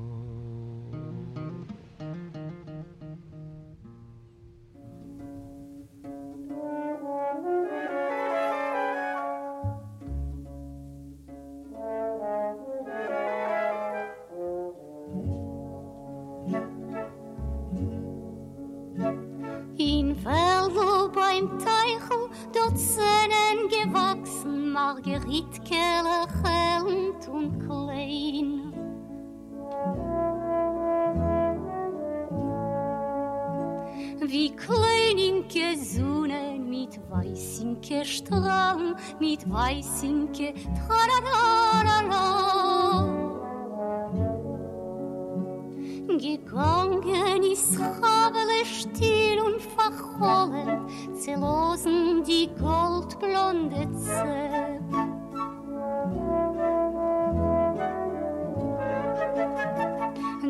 beim 21.40 21.50
dort 21.60 22.72
Dutzenden 22.72 23.70
gewachsen, 23.70 24.72
Margaritkerle, 24.72 26.28
Chellend 26.42 27.28
und 27.28 27.60
Klein. 27.60 28.74
Wie 34.22 34.52
kleinenke 34.56 35.78
Sonne 35.78 36.60
mit 36.60 37.00
weißenke 37.10 38.06
Strang, 38.06 38.96
mit 39.20 39.50
weißenke 39.50 40.54
Tralalala. 40.88 42.30
Gegangen 46.20 47.44
ist 47.44 47.78
Chabele 47.78 48.66
still 48.66 49.40
und 49.40 49.62
verholen, 49.62 50.86
zerlosen 51.18 52.26
die 52.26 52.50
goldblonde 52.60 53.88
Zepp. 53.98 54.84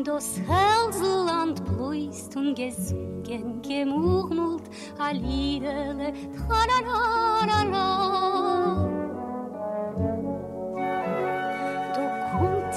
Das 0.04 0.40
Herzland 0.40 1.64
bläust 1.66 2.34
und 2.34 2.56
gesungen, 2.56 3.62
gemurmelt, 3.62 4.64
a 4.98 5.12
Liederle, 5.12 6.12
tralalala. 6.48 7.90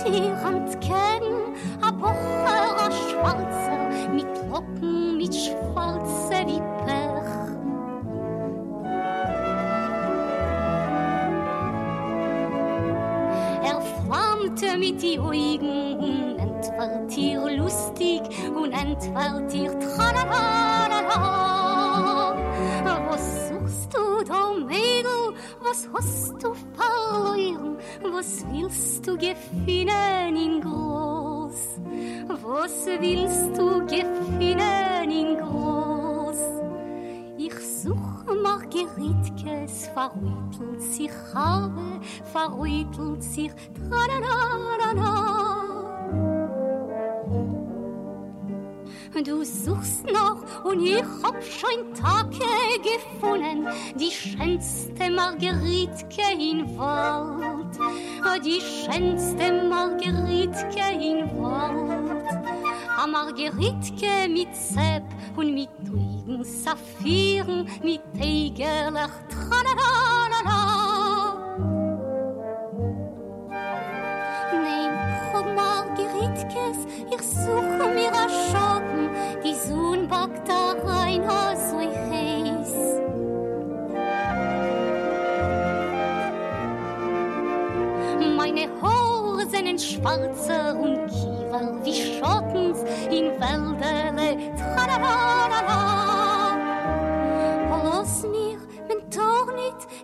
Ihr 0.05 0.35
entgegen, 0.45 1.55
a 1.81 1.89
Bocher, 1.91 2.75
a 2.77 2.91
Schwarzer, 2.91 4.11
mit 4.13 4.27
Locken, 4.51 5.17
mit 5.17 5.33
Schwarze 5.33 6.45
wie 6.45 6.61
Pech. 6.83 7.23
Er 13.63 13.79
flammte 13.81 14.77
mit 14.77 15.01
die 15.01 15.17
Augen 15.17 15.97
und 15.99 16.37
entwirrt 16.37 17.17
ihr 17.17 17.57
lustig 17.57 18.21
und 18.53 18.73
entwirrt 18.73 19.53
ihr 19.53 19.79
tralalala. 19.79 21.03
Was 23.09 23.49
suchst 23.49 23.93
du 23.93 24.23
da, 24.25 24.51
Mädel? 24.65 25.12
Was 25.73 25.89
hast 25.91 26.33
du 26.43 26.53
verloren? 26.77 27.77
Was 28.03 28.45
willst 28.51 29.07
du 29.07 29.17
gefunden 29.17 30.35
in 30.35 30.61
groß? 30.61 31.79
Was 32.27 32.85
willst 32.85 33.57
du 33.57 33.83
gefunden 33.87 35.09
in 35.09 35.35
groß? 35.39 36.37
Ich 37.39 37.55
such 37.55 38.23
Margeritkes, 38.43 39.87
verrüttelt 39.95 40.79
sich 40.79 41.11
habe, 41.33 41.99
verrüttelt 42.31 43.23
sich 43.23 43.51
tralalala. 43.89 45.62
Du 49.21 49.43
suchst 49.45 50.05
noch 50.11 50.65
und 50.65 50.81
ich 50.83 51.03
hab 51.21 51.35
schon 51.43 51.93
Tage 51.93 52.39
gefunden, 52.81 53.67
die 53.95 54.09
schönste 54.09 55.11
Margeritke 55.11 56.31
in 56.33 56.75
Wald, 56.75 57.77
die 58.43 58.59
schönste 58.59 59.67
Margeritke 59.69 60.93
in 60.99 61.29
Wald. 61.39 62.43
A 62.97 63.05
Margeritke 63.05 64.27
mit 64.29 64.55
Sepp 64.55 65.03
und 65.35 65.53
mit 65.53 65.69
ruhigen 65.91 66.43
Saphiren, 66.43 67.69
mit 67.83 68.01
Tegerlach, 68.19 69.11
tralalala. 69.29 70.92
Margeritkes, 76.03 76.77
ich 77.11 77.21
suche 77.21 77.87
mir 77.93 78.11
a 78.11 78.27
Schotten, 78.29 79.09
die 79.43 79.55
Sohn 79.55 80.07
backt 80.07 80.47
da 80.47 80.73
rein, 80.83 81.23
a 81.23 81.55
so 81.55 81.79
heiß. 81.79 82.73
Meine 88.35 88.67
Haare 88.81 89.45
sind 89.47 89.81
schwarze 89.81 90.75
und 90.75 91.07
Kiefer 91.07 91.79
wie 91.83 91.93
Schottens 91.93 92.79
in 93.09 93.39
Wäldele, 93.39 94.37
tralalala. 94.57 96.32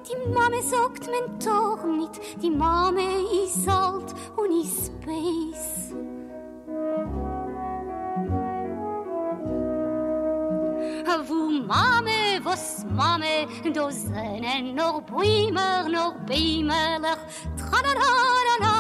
Die 0.08 0.30
Mame 0.30 0.62
sagt, 0.62 1.08
mein 1.08 1.40
Tor 1.40 1.86
nicht, 1.86 2.20
die 2.42 2.50
Mame 2.50 3.02
ist 3.46 3.68
alt 3.68 4.14
und 4.36 4.52
ist 4.62 4.88
space. 4.88 5.94
Wo 11.28 11.50
Mame, 11.50 12.40
was 12.44 12.86
Mame, 12.86 13.48
da 13.74 13.92
sind 13.92 14.76
noch 14.76 15.02
Bäume, 15.02 15.90
noch 15.92 16.16
Bäume, 16.26 17.00
tralalala. 17.58 18.79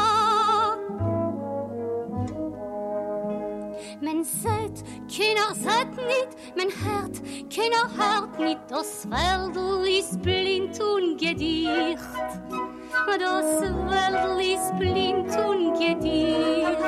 Men 4.01 4.23
seit, 4.23 4.83
keiner 5.09 5.53
seit 5.53 5.89
nicht, 5.97 6.55
men 6.55 6.69
hört, 6.69 7.21
keiner 7.53 7.89
hört 7.97 8.39
nicht, 8.39 8.59
das 8.69 9.05
Wäldl 9.09 9.85
ist 9.89 10.21
blind 10.21 10.79
und 10.79 11.19
gedicht. 11.19 11.99
Das 13.19 13.61
Wäldl 13.61 14.39
ist 14.39 14.79
blind 14.79 15.37
und 15.45 15.73
gedicht. 15.73 16.79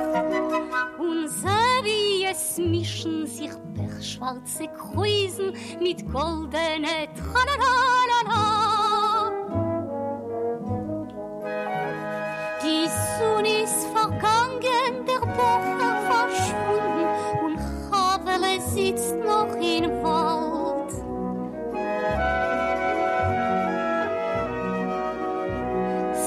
Und 1.00 1.28
so 1.28 1.48
wie 1.84 2.24
es 2.32 2.58
mischen 2.58 3.28
sich 3.28 3.52
pechschwarze 3.76 4.68
Kreusen 4.68 5.54
mit 5.82 6.10
goldene 6.10 7.10
Tralalala. 7.14 8.81
Sitzt 18.92 19.16
noch 19.20 19.56
im 19.56 20.04
Wald. 20.04 20.92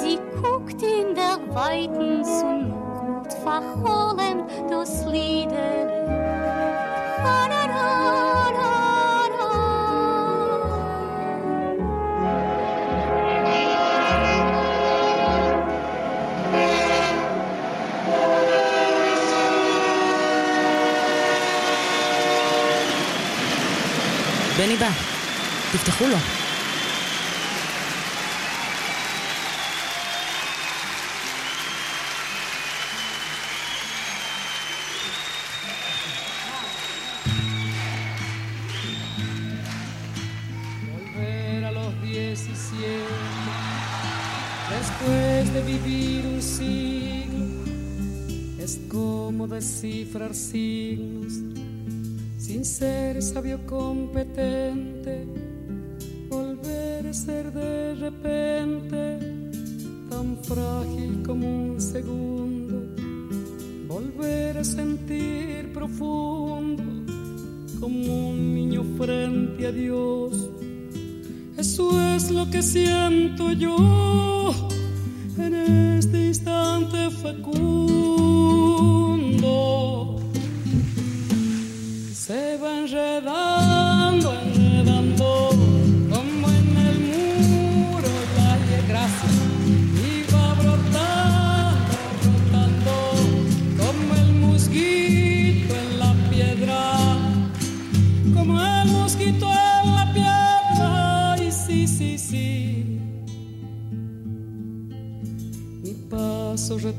Sie 0.01 0.19
guckt 0.41 0.83
in 0.83 1.15
der 1.15 1.39
weiten 1.55 2.25
Sonne 2.25 2.75
und 3.21 3.33
verholen 3.33 4.45
das 4.71 5.05
Lieder. 5.07 5.74
בני 24.77 24.89
בא, 24.89 24.91
תפתחו 25.73 26.07
לו. 26.07 26.44
Dios. 69.73 70.51
Eso 71.57 72.15
es 72.15 72.31
lo 72.31 72.51
que 72.51 72.63
siento 72.63 73.53
yo 73.53 73.77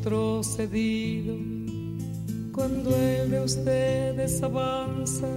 retrocedido. 0.05 1.35
Cuando 2.53 2.95
el 2.95 3.31
de 3.31 3.41
ustedes 3.41 4.41
avanza, 4.43 5.27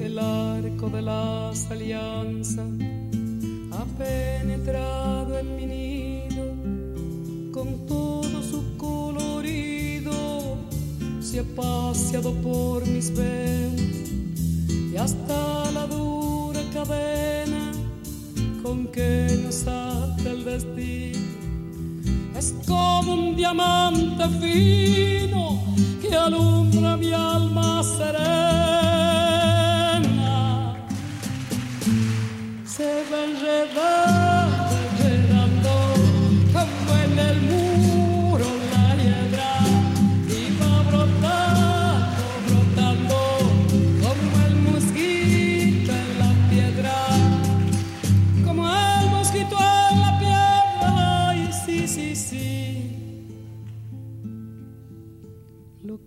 el 0.00 0.18
arco 0.18 0.88
de 0.88 1.02
las 1.02 1.70
alianzas 1.70 2.66
ha 3.72 3.84
penetrado 3.98 5.38
en 5.38 5.56
mi 5.56 5.66
nido. 5.66 6.44
Con 7.52 7.86
todo 7.86 8.42
su 8.42 8.76
colorido, 8.78 10.56
se 11.20 11.40
ha 11.40 11.44
paseado 11.54 12.32
por 12.40 12.86
mis 12.86 13.14
venas 13.14 14.10
y 14.92 14.96
hasta 14.96 15.70
la 15.72 15.86
dura 15.86 16.62
cadena 16.72 17.72
con 18.62 18.86
que 18.86 19.38
nos 19.44 19.66
ata 19.66 20.30
el 20.30 20.44
destino 20.44 21.11
es 22.42 22.54
como 22.66 23.14
un 23.14 23.36
diamante 23.36 24.24
fino 24.40 25.62
que 26.00 26.14
alumbra 26.16 26.96
mi 26.96 27.12
alma 27.12 27.82
serena. 27.84 28.51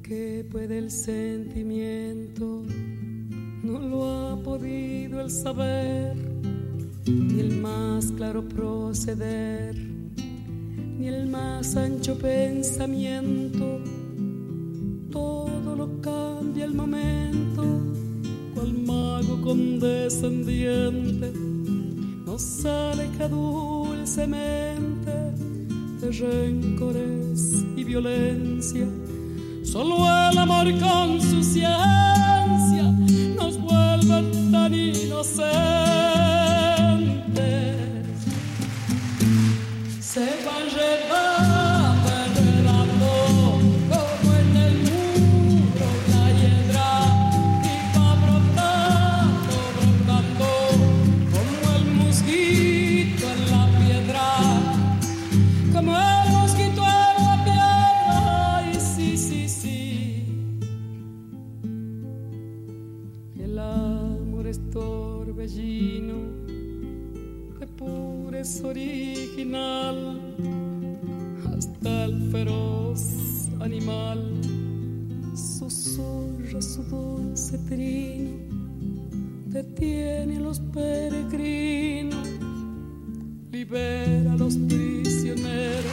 Que 0.08 0.46
puede 0.52 0.78
el 0.78 0.92
sentimiento 0.92 2.62
no 3.64 3.80
lo 3.80 4.06
ha 4.06 4.44
podido 4.44 5.20
el 5.20 5.32
saber, 5.32 6.16
ni 7.08 7.40
el 7.40 7.60
más 7.60 8.12
claro 8.12 8.48
proceder, 8.48 9.76
ni 9.76 11.08
el 11.08 11.28
más 11.28 11.76
ancho 11.76 12.16
pensamiento. 12.20 13.80
Todo 15.10 15.76
lo 15.76 16.00
cambia 16.02 16.66
el 16.66 16.76
momento, 16.76 17.64
cual 18.54 18.74
mago 18.86 19.42
condescendiente 19.42 21.32
nos 22.28 22.64
aleja 22.64 23.28
dulcemente 23.28 25.12
de 26.00 26.12
rencores 26.12 27.66
y 27.76 27.84
violencia. 27.84 28.86
Solo 29.66 30.06
el 30.32 30.38
amor 30.38 30.68
con 30.80 31.20
su 31.20 31.44
ciencia 31.44 32.92
nos 33.36 33.60
vuelve 33.60 34.32
tan 34.52 34.74
inocentes. 34.74 35.75
Su 76.76 76.84
dulce 76.84 77.58
trino, 77.70 78.32
detiene 79.46 80.36
a 80.36 80.40
los 80.42 80.60
peregrinos, 80.60 82.28
libera 83.50 84.34
a 84.34 84.36
los 84.36 84.58
prisioneros. 84.58 85.86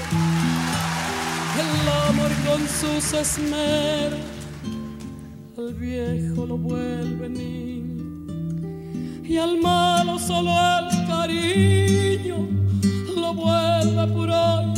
El 1.62 1.88
amor 2.08 2.32
con 2.48 2.66
sus 2.66 3.12
esmeros 3.12 4.18
al 5.56 5.72
viejo 5.74 6.46
lo 6.46 6.58
vuelve 6.58 7.28
niño 7.28 8.26
y 9.22 9.36
al 9.36 9.60
malo 9.60 10.18
solo 10.18 10.50
el 10.50 11.06
cariño 11.06 12.48
lo 13.14 13.34
vuelve 13.34 14.06
puro 14.12 14.71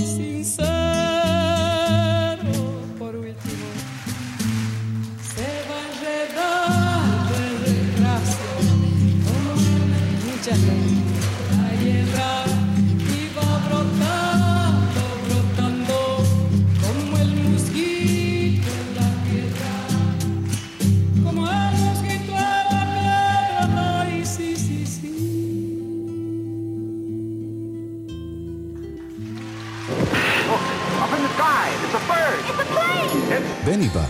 בני 33.65 33.87
בא, 33.87 34.05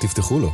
תפתחו 0.00 0.38
לו. 0.38 0.52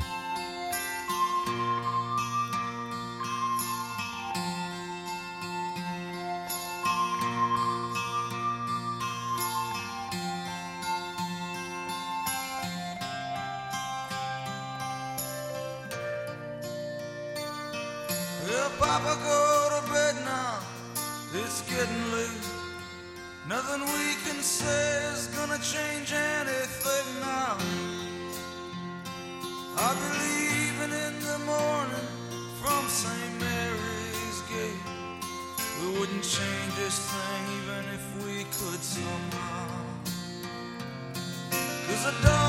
Papa, 18.91 19.15
go 19.23 19.69
to 19.71 19.93
bed 19.93 20.15
now. 20.25 20.59
It's 21.33 21.61
getting 21.61 22.03
late. 22.11 22.45
Nothing 23.47 23.79
we 23.79 24.07
can 24.25 24.41
say 24.43 24.83
is 25.13 25.27
gonna 25.27 25.59
change 25.59 26.11
anything 26.11 27.07
now. 27.21 27.55
I'll 29.77 29.95
be 29.95 30.09
leaving 30.25 30.93
in 31.07 31.15
the 31.29 31.39
morning 31.53 32.07
from 32.59 32.81
St. 32.89 33.33
Mary's 33.39 34.39
Gate. 34.51 34.83
We 35.79 35.87
wouldn't 35.97 36.25
change 36.37 36.71
this 36.75 36.99
thing 37.11 37.43
even 37.59 37.83
if 37.97 38.05
we 38.25 38.43
could 38.57 38.83
somehow. 38.83 39.69
Cause 41.87 42.03
the 42.07 42.27
darkness 42.27 42.40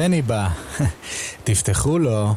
בני 0.00 0.22
בא, 0.22 0.48
תפתחו 1.44 1.98
לו. 1.98 2.34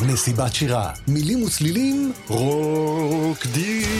מסיבת 0.00 0.54
שירה, 0.54 0.92
מילים 1.08 1.42
וצלילים, 1.42 2.12
רוקדים. 2.28 3.94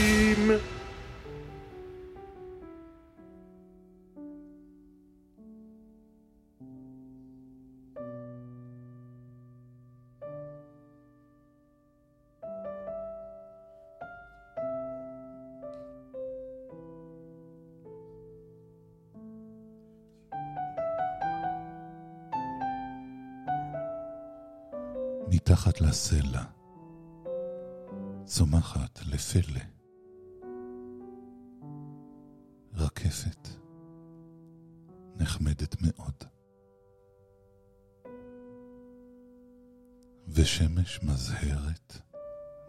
מתחת 25.55 25.81
לסלע, 25.81 26.43
צומחת 28.25 28.99
לפלא, 29.05 29.61
רקפת, 32.73 33.47
נחמדת 35.15 35.75
מאוד, 35.81 36.23
ושמש 40.27 40.99
מזהרת, 41.03 42.01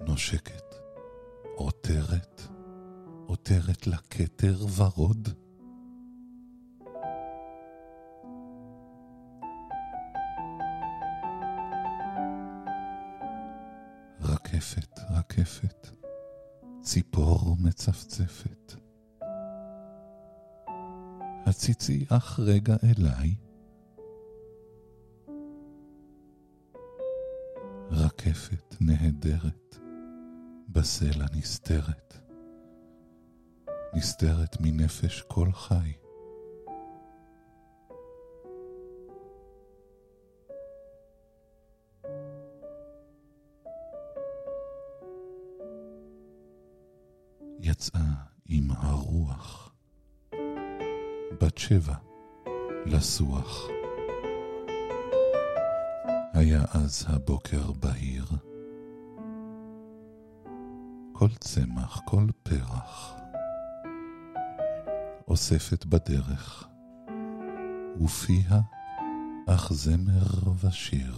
נושקת, 0.00 0.74
עותרת, 1.56 2.42
עותרת 3.26 3.86
לכתר 3.86 4.64
ורוד. 4.76 5.45
רקפת, 14.56 14.98
רקפת, 15.10 15.88
ציפור 16.80 17.56
מצפצפת. 17.60 18.74
הציצי 21.46 22.06
אך 22.08 22.40
רגע 22.40 22.76
אליי. 22.84 23.34
רקפת 27.90 28.74
נהדרת, 28.80 29.76
בסלע 30.68 31.26
נסתרת, 31.34 32.14
נסתרת 33.94 34.56
מנפש 34.60 35.22
כל 35.28 35.52
חי. 35.52 35.92
שבע 51.76 51.94
לסוח. 52.86 53.68
היה 56.32 56.60
אז 56.74 57.04
הבוקר 57.08 57.72
בהיר. 57.72 58.24
כל 61.12 61.28
צמח, 61.40 62.00
כל 62.04 62.26
פרח, 62.42 63.14
אוספת 65.28 65.84
בדרך, 65.84 66.68
ופיה 68.00 68.60
אך 69.48 69.72
זמר 69.72 70.52
ושיר. 70.64 71.14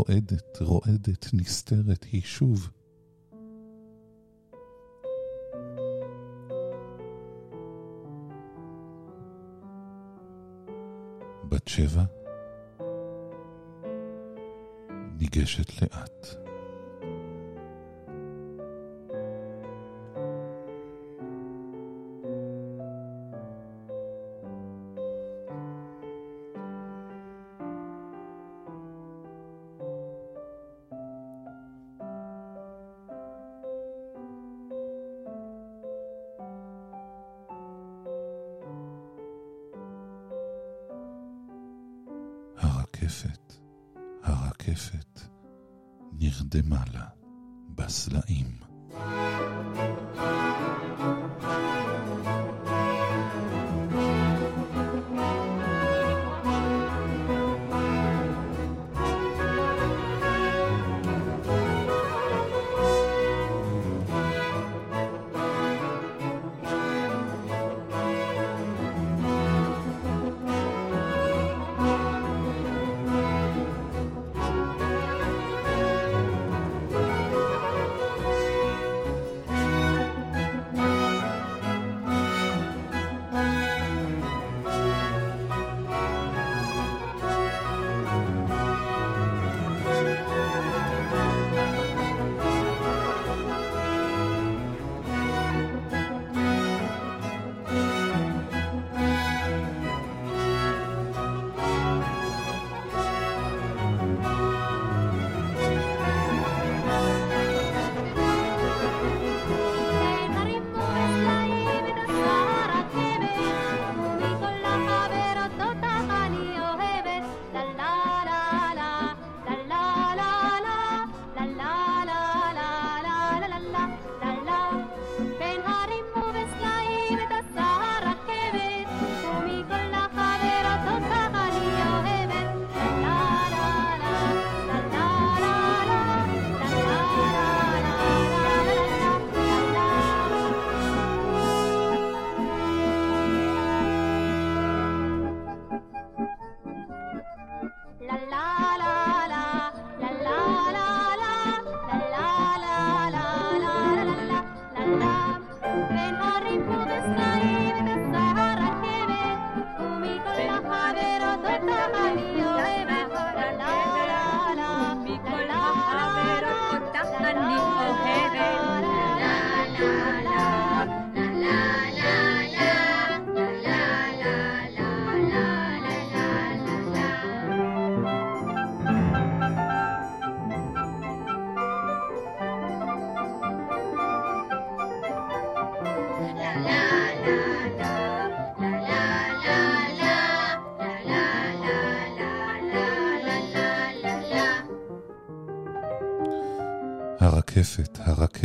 רועדת, 0.00 0.58
רועדת, 0.60 1.26
נסתרת, 1.32 2.06
היא 2.12 2.22
שוב. 2.22 2.70
בת 11.48 11.68
שבע 11.68 12.04
ניגשת 15.18 15.82
לאט. 15.82 16.49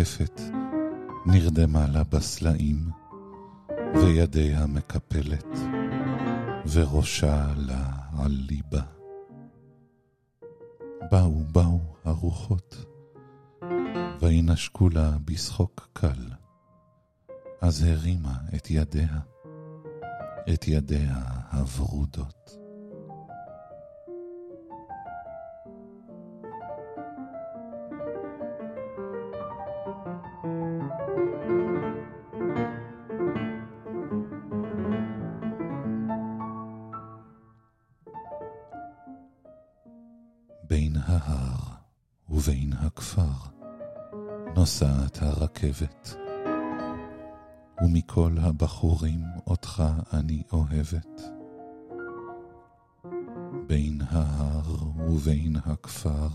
הרקפת, 0.06 0.41
נרדמה 1.26 1.88
לה 1.88 2.03
בסלעים, 2.03 2.89
וידיה 3.95 4.66
מקפלת, 4.66 5.47
וראשה 6.72 7.53
לה 7.58 7.89
על 8.18 8.32
ליבה. 8.32 8.82
באו, 11.12 11.43
באו 11.51 11.80
הרוחות, 12.03 12.86
וינשקו 14.22 14.89
לה 14.89 15.12
בשחוק 15.26 15.89
קל, 15.93 16.30
אז 17.62 17.84
הרימה 17.84 18.38
את 18.56 18.72
ידיה, 18.72 19.20
את 20.53 20.68
ידיה 20.68 21.24
הוורודות. 21.51 22.64
ובין 42.30 42.73
הכפר 42.73 43.55
נוסעת 44.55 45.17
הרכבת, 45.21 46.15
ומכל 47.82 48.32
הבחורים 48.41 49.23
אותך 49.47 49.84
אני 50.13 50.43
אוהבת. 50.53 51.21
בין 53.67 54.01
ההר 54.09 54.99
ובין 54.99 55.55
הכפר 55.65 56.28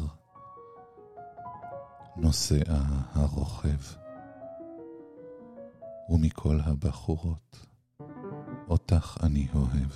נוסע 2.17 2.83
הרוכב, 3.13 3.97
ומכל 6.11 6.59
הבחורות 6.65 7.67
אותך 8.69 9.17
אני 9.23 9.49
אוהב. 9.55 9.91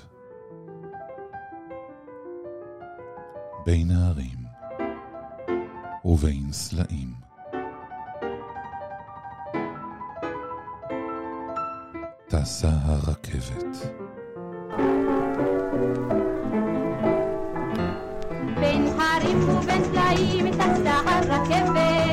בין 3.67 3.91
הערים 3.91 4.44
ובין 6.05 6.53
סלעים. 6.53 7.09
טסה 12.29 12.69
הרכבת. 12.85 13.77
בין 18.61 18.87
הרים 18.99 19.49
ובין 19.49 19.85
סלעים 19.85 20.53
טסה 20.53 21.01
הרכבת, 21.07 22.04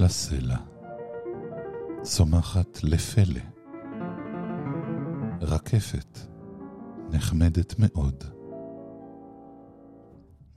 לסלע. 0.00 0.56
צומחת 2.02 2.84
לפלא. 2.84 3.40
רקפת 5.42 6.18
נחמדת 7.10 7.74
מאוד, 7.78 8.24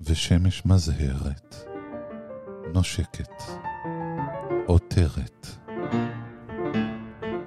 ושמש 0.02 0.66
מזהרת, 0.66 1.56
נושקת, 2.74 3.44
עותרת, 4.68 5.48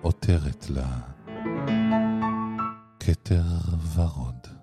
עותרת 0.03 0.71
לה 0.71 0.99
כתר 3.01 3.45
ורוד. 3.95 4.56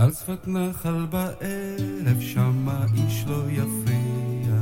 על 0.00 0.12
שפת 0.12 0.48
נחל 0.48 1.06
בערב, 1.10 2.20
שמה 2.20 2.86
איש 2.94 3.24
לא 3.26 3.42
יפריע. 3.50 4.54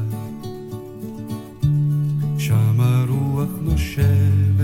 שמה 2.38 3.04
רוח 3.08 3.50
נושבת. 3.60 4.57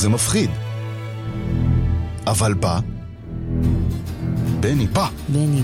זה 0.00 0.08
מפחיד. 0.08 0.50
אבל 2.26 2.54
בא... 2.54 2.80
בני 4.60 4.86
בא. 4.86 5.08
בני 5.28 5.62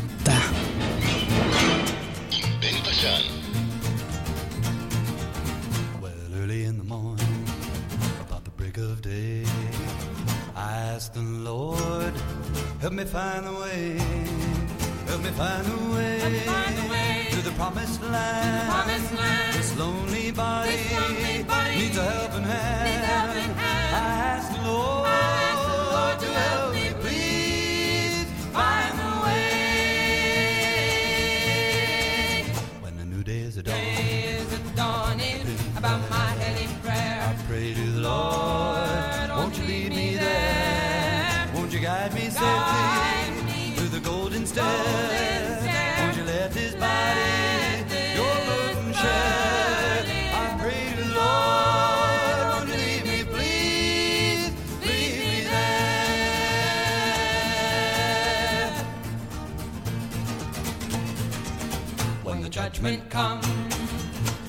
judgment 62.87 63.11
comes, 63.11 63.75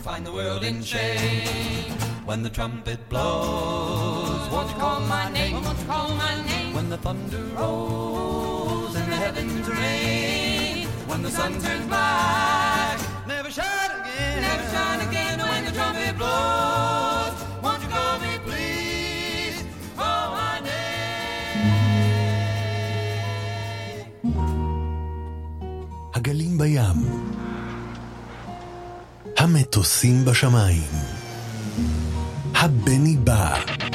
find 0.03 0.25
the 0.25 0.31
world 0.31 0.63
in 0.63 0.83
shame. 0.83 1.91
When 2.25 2.43
the 2.43 2.49
trumpet 2.49 2.99
blows, 3.09 4.51
won't 4.51 4.69
you 4.69 4.75
call 4.75 4.99
my 5.01 5.31
name? 5.31 5.63
Won't 5.63 5.79
you 5.79 5.85
call 5.85 6.09
my 6.09 6.45
name? 6.45 6.75
When 6.75 6.89
the 6.89 6.97
thunder 6.97 7.43
rolls 7.55 8.95
and 8.95 9.11
the 9.11 9.15
heavens 9.15 9.67
rain, 9.67 10.87
when 11.07 11.23
the 11.23 11.31
sun 11.31 11.53
turns 11.53 11.87
black, 11.87 12.99
never 13.27 13.49
shine 13.49 13.91
again. 14.01 14.41
Never 14.41 14.69
shine 14.71 15.07
again 15.07 15.39
when 15.39 15.65
the 15.65 15.71
trumpet 15.71 16.17
blows. 16.17 16.96
מטוסים 29.77 30.25
בשמיים. 30.25 30.91
הבני 32.55 33.17
בא. 33.17 33.86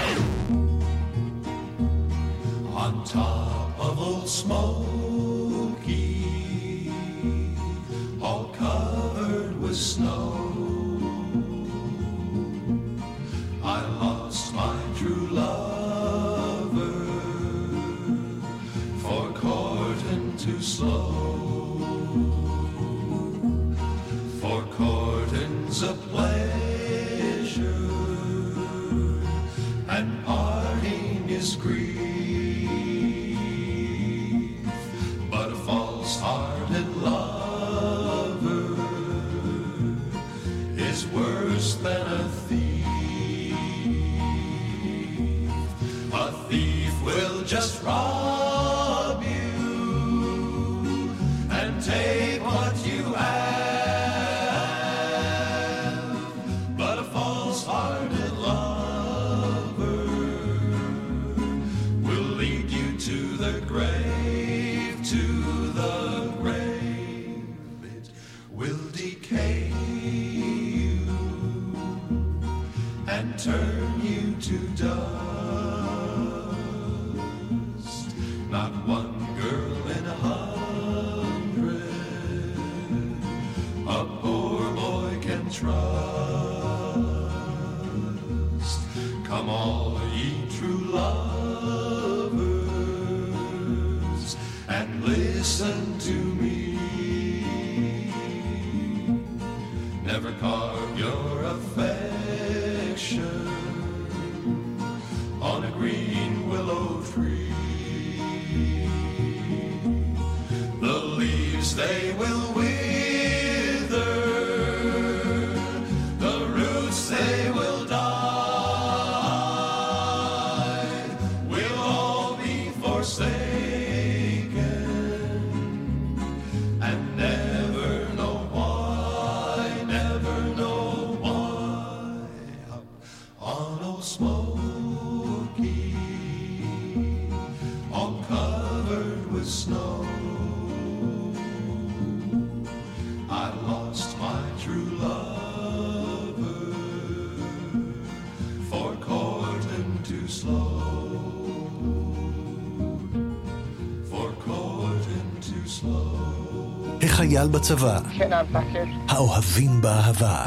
החייל 157.41 157.47
בצבא, 157.47 157.99
כן, 158.17 158.33
המפקד. 158.33 158.85
האוהבים 159.07 159.81
באהבה, 159.81 160.45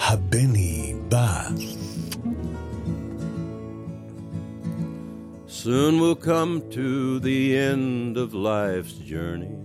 הבני 0.00 0.94
בא. 1.08 1.48
Soon 5.48 5.98
we'll 6.00 6.14
come 6.14 6.60
to 6.70 7.18
the 7.18 7.56
end 7.56 8.16
of 8.16 8.34
life's 8.34 8.94
journey, 9.12 9.56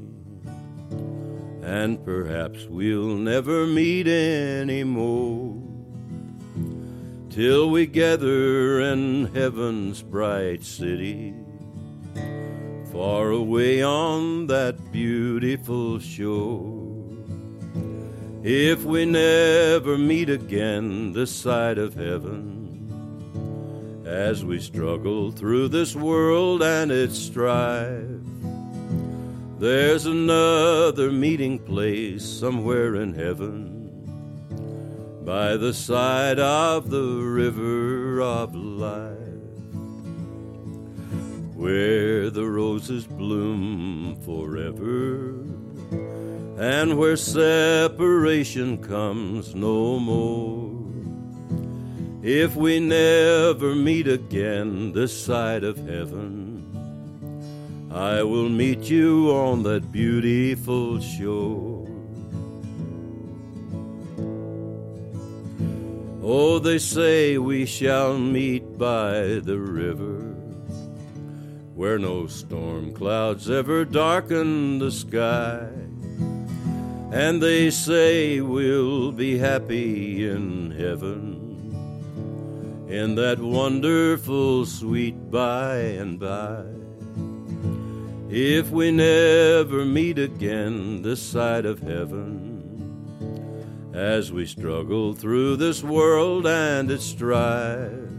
and 1.61 2.03
perhaps 2.03 2.59
we'll 2.77 3.15
never 3.33 3.67
meet 3.67 4.07
anymore. 4.07 5.61
Till 7.29 7.69
we 7.69 7.85
gather 7.85 8.81
in 8.91 9.29
heaven's 9.39 10.01
bright 10.01 10.63
city, 10.63 11.35
far 12.92 13.30
away 13.30 13.82
on 13.82 14.46
that 14.48 14.92
beautiful 14.92 15.98
shore. 15.98 16.92
If 18.42 18.84
we 18.84 19.06
never 19.06 19.96
meet 19.96 20.28
again 20.28 21.12
this 21.14 21.34
side 21.34 21.78
of 21.78 21.94
heaven, 21.94 22.62
as 24.04 24.44
we 24.44 24.60
struggle 24.60 25.32
through 25.32 25.68
this 25.68 25.96
world 25.96 26.62
and 26.62 26.92
its 26.92 27.18
strife. 27.18 28.20
There's 29.58 30.04
another 30.04 31.10
meeting 31.10 31.58
place 31.58 32.24
somewhere 32.24 32.96
in 32.96 33.14
heaven 33.14 33.80
by 35.24 35.56
the 35.56 35.72
side 35.72 36.38
of 36.38 36.90
the 36.90 37.02
river 37.02 38.20
of 38.20 38.54
life 38.54 39.21
where 41.62 42.28
the 42.28 42.44
roses 42.44 43.06
bloom 43.06 44.16
forever 44.22 45.30
and 46.58 46.98
where 46.98 47.16
separation 47.16 48.76
comes 48.78 49.54
no 49.54 50.00
more. 50.00 50.72
If 52.20 52.56
we 52.56 52.80
never 52.80 53.76
meet 53.76 54.08
again 54.08 54.90
this 54.90 55.16
side 55.16 55.62
of 55.62 55.76
heaven, 55.76 56.66
I 57.92 58.24
will 58.24 58.48
meet 58.48 58.90
you 58.90 59.30
on 59.30 59.62
that 59.62 59.92
beautiful 59.92 60.98
shore. 61.00 61.86
Oh, 66.24 66.58
they 66.58 66.78
say 66.78 67.38
we 67.38 67.66
shall 67.66 68.18
meet 68.18 68.78
by 68.78 69.40
the 69.44 69.58
river, 69.58 70.21
where 71.74 71.98
no 71.98 72.26
storm 72.26 72.92
clouds 72.92 73.48
ever 73.48 73.84
darken 73.84 74.78
the 74.78 74.90
sky. 74.90 75.68
And 77.10 77.42
they 77.42 77.70
say 77.70 78.40
we'll 78.40 79.12
be 79.12 79.38
happy 79.38 80.28
in 80.28 80.70
heaven 80.70 81.42
in 82.88 83.14
that 83.14 83.38
wonderful 83.38 84.66
sweet 84.66 85.30
by 85.30 85.76
and 85.76 86.20
by. 86.20 86.62
If 88.28 88.70
we 88.70 88.90
never 88.90 89.84
meet 89.86 90.18
again 90.18 91.00
this 91.00 91.22
side 91.22 91.64
of 91.64 91.80
heaven, 91.80 92.52
as 93.94 94.30
we 94.30 94.44
struggle 94.44 95.14
through 95.14 95.56
this 95.56 95.82
world 95.82 96.46
and 96.46 96.90
its 96.90 97.04
strife, 97.04 98.11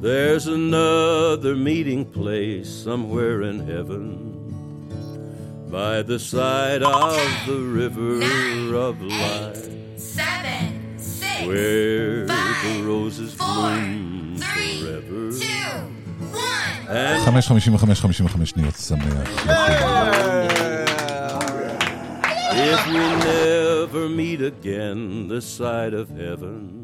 there's 0.00 0.46
another 0.46 1.56
meeting 1.56 2.04
place 2.04 2.68
somewhere 2.68 3.42
in 3.42 3.60
heaven 3.60 4.32
by 5.70 6.02
the 6.02 6.18
side 6.18 6.82
of 6.82 7.16
the 7.46 7.58
river 7.58 8.20
of 8.76 9.00
life 9.02 9.68
seven, 9.98 10.98
six, 10.98 11.46
where 11.46 12.28
five, 12.28 12.76
the 12.76 12.82
roses 12.82 13.34
bloom 13.34 14.36
forever. 14.38 15.32
And 16.88 17.22
5.55 17.26 18.44
שניות, 18.46 18.74
שמח. 18.76 19.46
if 22.58 22.86
we 22.86 23.06
never 23.24 24.08
meet 24.08 24.40
again 24.40 25.28
this 25.28 25.44
side 25.44 25.94
of 25.94 26.08
heaven, 26.08 26.79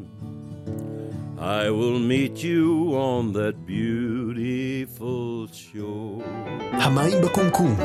I 1.40 1.70
will 1.70 2.00
meet 2.00 2.42
you 2.42 2.94
on 2.96 3.32
that 3.32 3.64
beautiful 3.64 5.46
shore. 5.52 6.24
המים 6.72 7.22
בקומקום, 7.24 7.76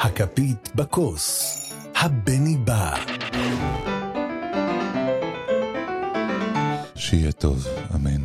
הכפית 0.00 0.70
בכוס, 0.74 1.54
הבני 1.96 2.56
בא. 2.56 2.96
שיהיה 6.94 7.32
טוב, 7.32 7.66
אמן. 7.94 8.24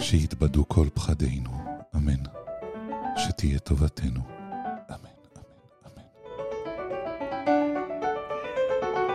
שיתבדו 0.00 0.68
כל 0.68 0.86
פחדינו, 0.94 1.50
אמן. 1.96 2.22
שתהיה 3.16 3.58
טובתנו, 3.58 4.20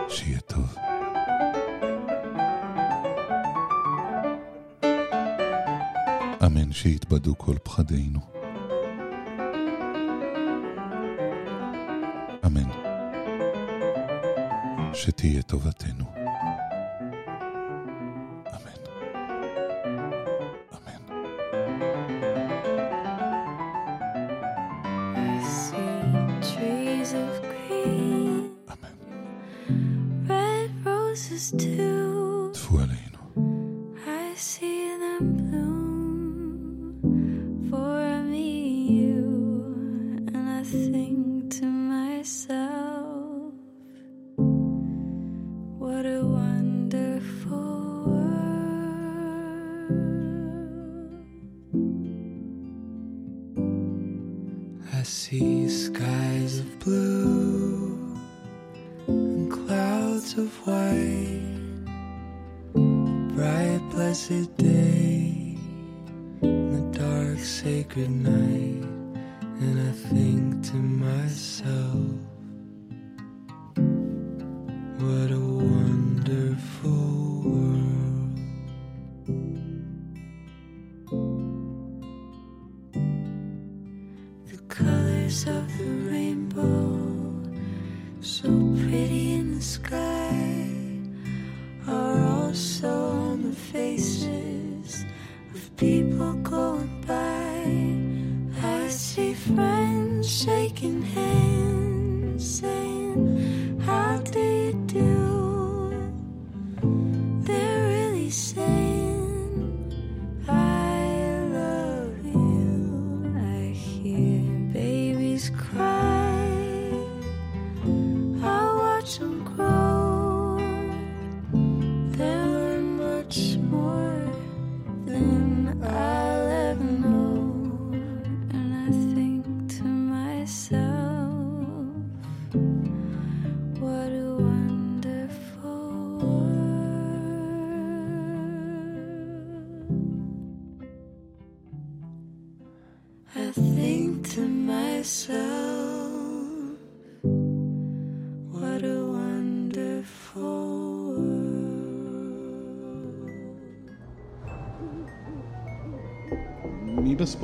שיהיה 0.08 0.40
טוב. 0.40 0.83
אמן 6.54 6.72
שיתבדו 6.72 7.38
כל 7.38 7.56
פחדינו. 7.62 8.20
אמן. 12.46 12.70
שתהיה 14.94 15.42
טובתנו. 15.42 16.23
my 63.74 63.80
blessed 63.90 64.56
day 64.56 65.56
the 66.40 66.88
dark 66.92 67.38
sacred 67.38 68.10
night, 68.10 68.84
and 69.62 69.88
I 69.88 69.92
think 69.92 70.64
to 70.66 70.76
myself, 70.76 72.06
what 75.00 75.30
a 75.32 75.40
wonderful. 75.40 77.13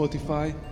Spotify. 0.01 0.70